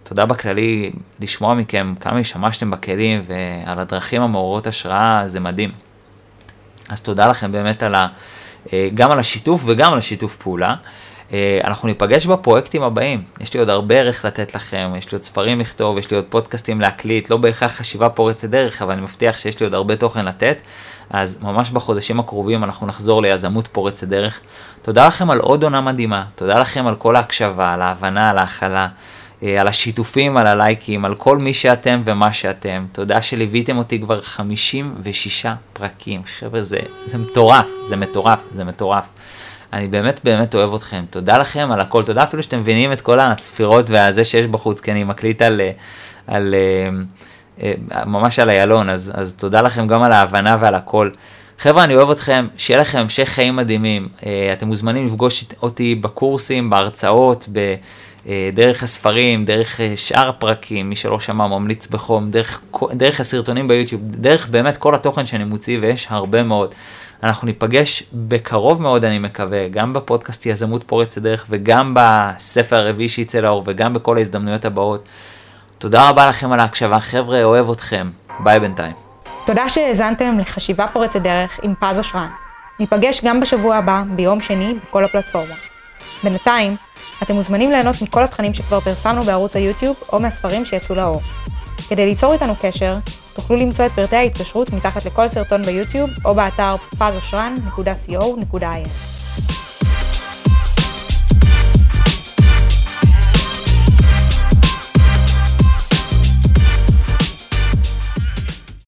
תודה 0.03 0.27
בכללי 0.27 0.93
לשמוע 1.21 1.55
מכם 1.55 1.95
כמה 2.01 2.19
השתמשתם 2.19 2.71
בכלים 2.71 3.23
ועל 3.27 3.79
הדרכים 3.79 4.23
המעוררות 4.23 4.67
השראה, 4.67 5.23
זה 5.27 5.41
מדהים. 5.41 5.71
אז 6.89 7.01
תודה 7.01 7.27
לכם 7.27 7.53
באמת 7.53 7.83
על 7.83 7.95
ה, 7.95 8.07
גם 8.95 9.11
על 9.11 9.19
השיתוף 9.19 9.63
וגם 9.67 9.93
על 9.93 9.99
השיתוף 9.99 10.37
פעולה. 10.37 10.75
אה, 11.33 11.61
אנחנו 11.65 11.89
ניפגש 11.89 12.27
בפרויקטים 12.27 12.83
הבאים. 12.83 13.23
יש 13.41 13.55
לי 13.55 13.61
עוד 13.61 13.71
הרבה 13.71 13.95
ערך 13.95 14.25
לתת 14.25 14.55
לכם, 14.55 14.93
יש 14.97 15.13
לי 15.13 15.17
עוד 15.17 15.23
ספרים 15.23 15.61
לכתוב, 15.61 15.99
יש 15.99 16.11
לי 16.11 16.17
עוד 16.17 16.25
פודקאסטים 16.29 16.81
להקליט, 16.81 17.31
לא 17.31 17.37
בהכרח 17.37 17.73
חשיבה 17.73 18.09
פורצת 18.09 18.49
דרך, 18.49 18.83
אבל 18.83 18.93
אני 18.93 19.03
מבטיח 19.03 19.39
שיש 19.39 19.61
לי 19.61 19.67
עוד 19.67 19.75
הרבה 19.75 19.97
תוכן 19.97 20.25
לתת. 20.25 20.61
אז 21.11 21.39
ממש 21.43 21.71
בחודשים 21.71 22.21
הקרובים 22.21 22.65
אנחנו 22.65 22.87
נחזור 22.87 23.23
ליזמות 23.23 23.67
פורצת 23.67 24.09
דרך. 24.09 24.41
תודה 24.83 25.07
לכם 25.07 25.31
על 25.31 25.39
עוד 25.39 25.63
עונה 25.63 25.81
מדהימה, 25.81 26.25
תודה 26.35 26.59
לכם 26.59 26.87
על 26.87 26.95
כל 26.95 27.17
ההקשבה, 27.17 27.73
על 27.73 27.83
ההבנה, 27.83 28.31
על 28.31 28.39
ההכלה. 28.39 28.89
אה, 29.43 29.61
על 29.61 29.69
השיתופים, 29.69 30.37
על 30.37 30.47
הלייקים, 30.47 31.05
על 31.05 31.15
כל 31.15 31.39
מי 31.39 31.55
שאתם 31.55 32.03
ומה 32.05 32.33
שאתם. 32.33 32.87
תודה 32.93 33.23
שליוויתם 33.23 33.79
אותי 33.79 34.01
כבר 34.01 34.21
56 34.21 35.47
פרקים. 35.73 36.23
חבר'ה, 36.39 36.63
זה, 36.63 36.79
זה 37.07 37.19
מטורף, 37.19 37.69
זה 37.87 37.97
מטורף, 37.97 38.41
זה 38.53 38.65
מטורף. 38.65 39.05
אני 39.73 39.89
באמת 39.89 40.21
באמת 40.25 40.55
אוהב 40.55 40.75
אתכם. 40.75 41.05
תודה 41.11 41.39
לכם 41.39 41.69
על 41.73 41.81
הכל, 41.81 42.05
תודה 42.05 42.23
אפילו 42.23 42.43
שאתם 42.43 42.61
מבינים 42.61 42.93
את 42.93 43.01
כל 43.01 43.21
הצפירות 43.21 43.91
והזה 43.91 44.25
שיש 44.25 44.47
בחוץ, 44.47 44.81
כי 44.81 44.93
אני 44.93 45.05
מקליט 45.05 45.43
על, 45.43 45.61
אה, 45.61 45.71
על, 46.27 46.35
על 46.37 46.55
אה, 47.63 48.05
ממש 48.07 48.39
על 48.39 48.51
איילון, 48.51 48.91
אז, 48.91 49.13
אז 49.15 49.33
תודה 49.33 49.63
לכם 49.63 49.87
גם 49.87 50.03
על 50.03 50.13
ההבנה 50.13 50.57
ועל 50.61 50.75
הכל. 50.75 51.11
חבר'ה, 51.59 51.85
אני 51.85 51.95
אוהב 51.95 52.11
אתכם, 52.11 52.47
שיהיה 52.57 52.81
לכם 52.81 52.99
המשך 52.99 53.29
חיים 53.29 53.57
מדהימים. 53.57 54.09
אתם 54.53 54.69
מוזמנים 54.69 55.07
לפגוש 55.07 55.45
אותי 55.63 55.95
בקורסים, 55.95 56.71
בהרצאות. 56.71 57.49
אה, 58.27 58.51
דרך 58.53 58.83
הספרים, 58.83 59.45
דרך 59.45 59.81
אה, 59.81 59.93
שאר 59.97 60.29
הפרקים, 60.29 60.89
מי 60.89 60.97
שלא 60.97 61.21
שמע 61.21 61.47
ממליץ 61.47 61.87
בחום, 61.87 62.31
דרך, 62.31 62.61
דרך 62.93 63.21
הסרטונים 63.21 63.69
ביוטיוב, 63.69 64.03
דרך 64.05 64.49
באמת 64.49 64.77
כל 64.77 64.95
התוכן 64.95 65.27
שאני 65.27 65.45
מוציא, 65.45 65.79
ויש 65.83 66.07
הרבה 66.11 66.43
מאוד. 66.43 66.75
אנחנו 67.23 67.47
ניפגש 67.47 68.03
בקרוב 68.13 68.83
מאוד, 68.83 69.05
אני 69.05 69.19
מקווה, 69.19 69.69
גם 69.69 69.93
בפודקאסט 69.93 70.47
יזמות 70.47 70.85
פורצת 70.85 71.23
דרך, 71.23 71.47
וגם 71.51 71.95
בספר 71.97 72.77
הרביעי 72.77 73.09
שיצא 73.09 73.39
לאור, 73.39 73.63
וגם 73.67 73.93
בכל 73.93 74.17
ההזדמנויות 74.17 74.65
הבאות. 74.65 75.05
תודה 75.79 76.09
רבה 76.09 76.29
לכם 76.29 76.53
על 76.53 76.61
ההקשבה, 76.61 77.01
חבר'ה, 77.01 77.43
אוהב 77.43 77.71
אתכם. 77.71 78.11
ביי 78.41 78.61
בינתיים. 78.61 79.12
תודה 79.47 79.69
שהאזנתם 79.69 80.39
לחשיבה 80.39 80.87
פורצת 80.87 81.21
דרך 81.21 81.61
עם 81.63 81.75
פז 81.81 81.99
אושרן. 81.99 82.29
ניפגש 82.81 83.25
גם 83.25 83.41
בשבוע 83.41 83.77
הבא, 83.77 84.03
ביום 84.07 84.41
שני, 84.41 84.75
בכל 84.75 85.05
הפלטפורמות. 85.05 85.57
בינתיים, 86.25 86.77
אתם 87.23 87.35
מוזמנים 87.35 87.71
ליהנות 87.71 88.03
מכל 88.03 88.23
התכנים 88.23 88.55
שכבר 88.55 88.81
פרסמנו 88.81 89.23
בערוץ 89.23 89.57
היוטיוב 89.57 89.97
או 90.13 90.21
מהספרים 90.21 90.65
שיצאו 90.65 90.95
לאור. 90.95 91.21
כדי 91.89 92.07
ליצור 92.07 92.33
איתנו 92.33 92.55
קשר, 92.63 92.97
תוכלו 93.35 93.57
למצוא 93.57 93.87
את 93.87 93.93
פרטי 93.93 94.17
ההתקשרות 94.17 94.73
מתחת 94.73 95.07
לכל 95.07 95.29
סרטון 95.29 95.63
ביוטיוב 95.63 96.11
או 96.25 96.35
באתר 96.35 96.77
pazosran.co.il. 96.95 98.89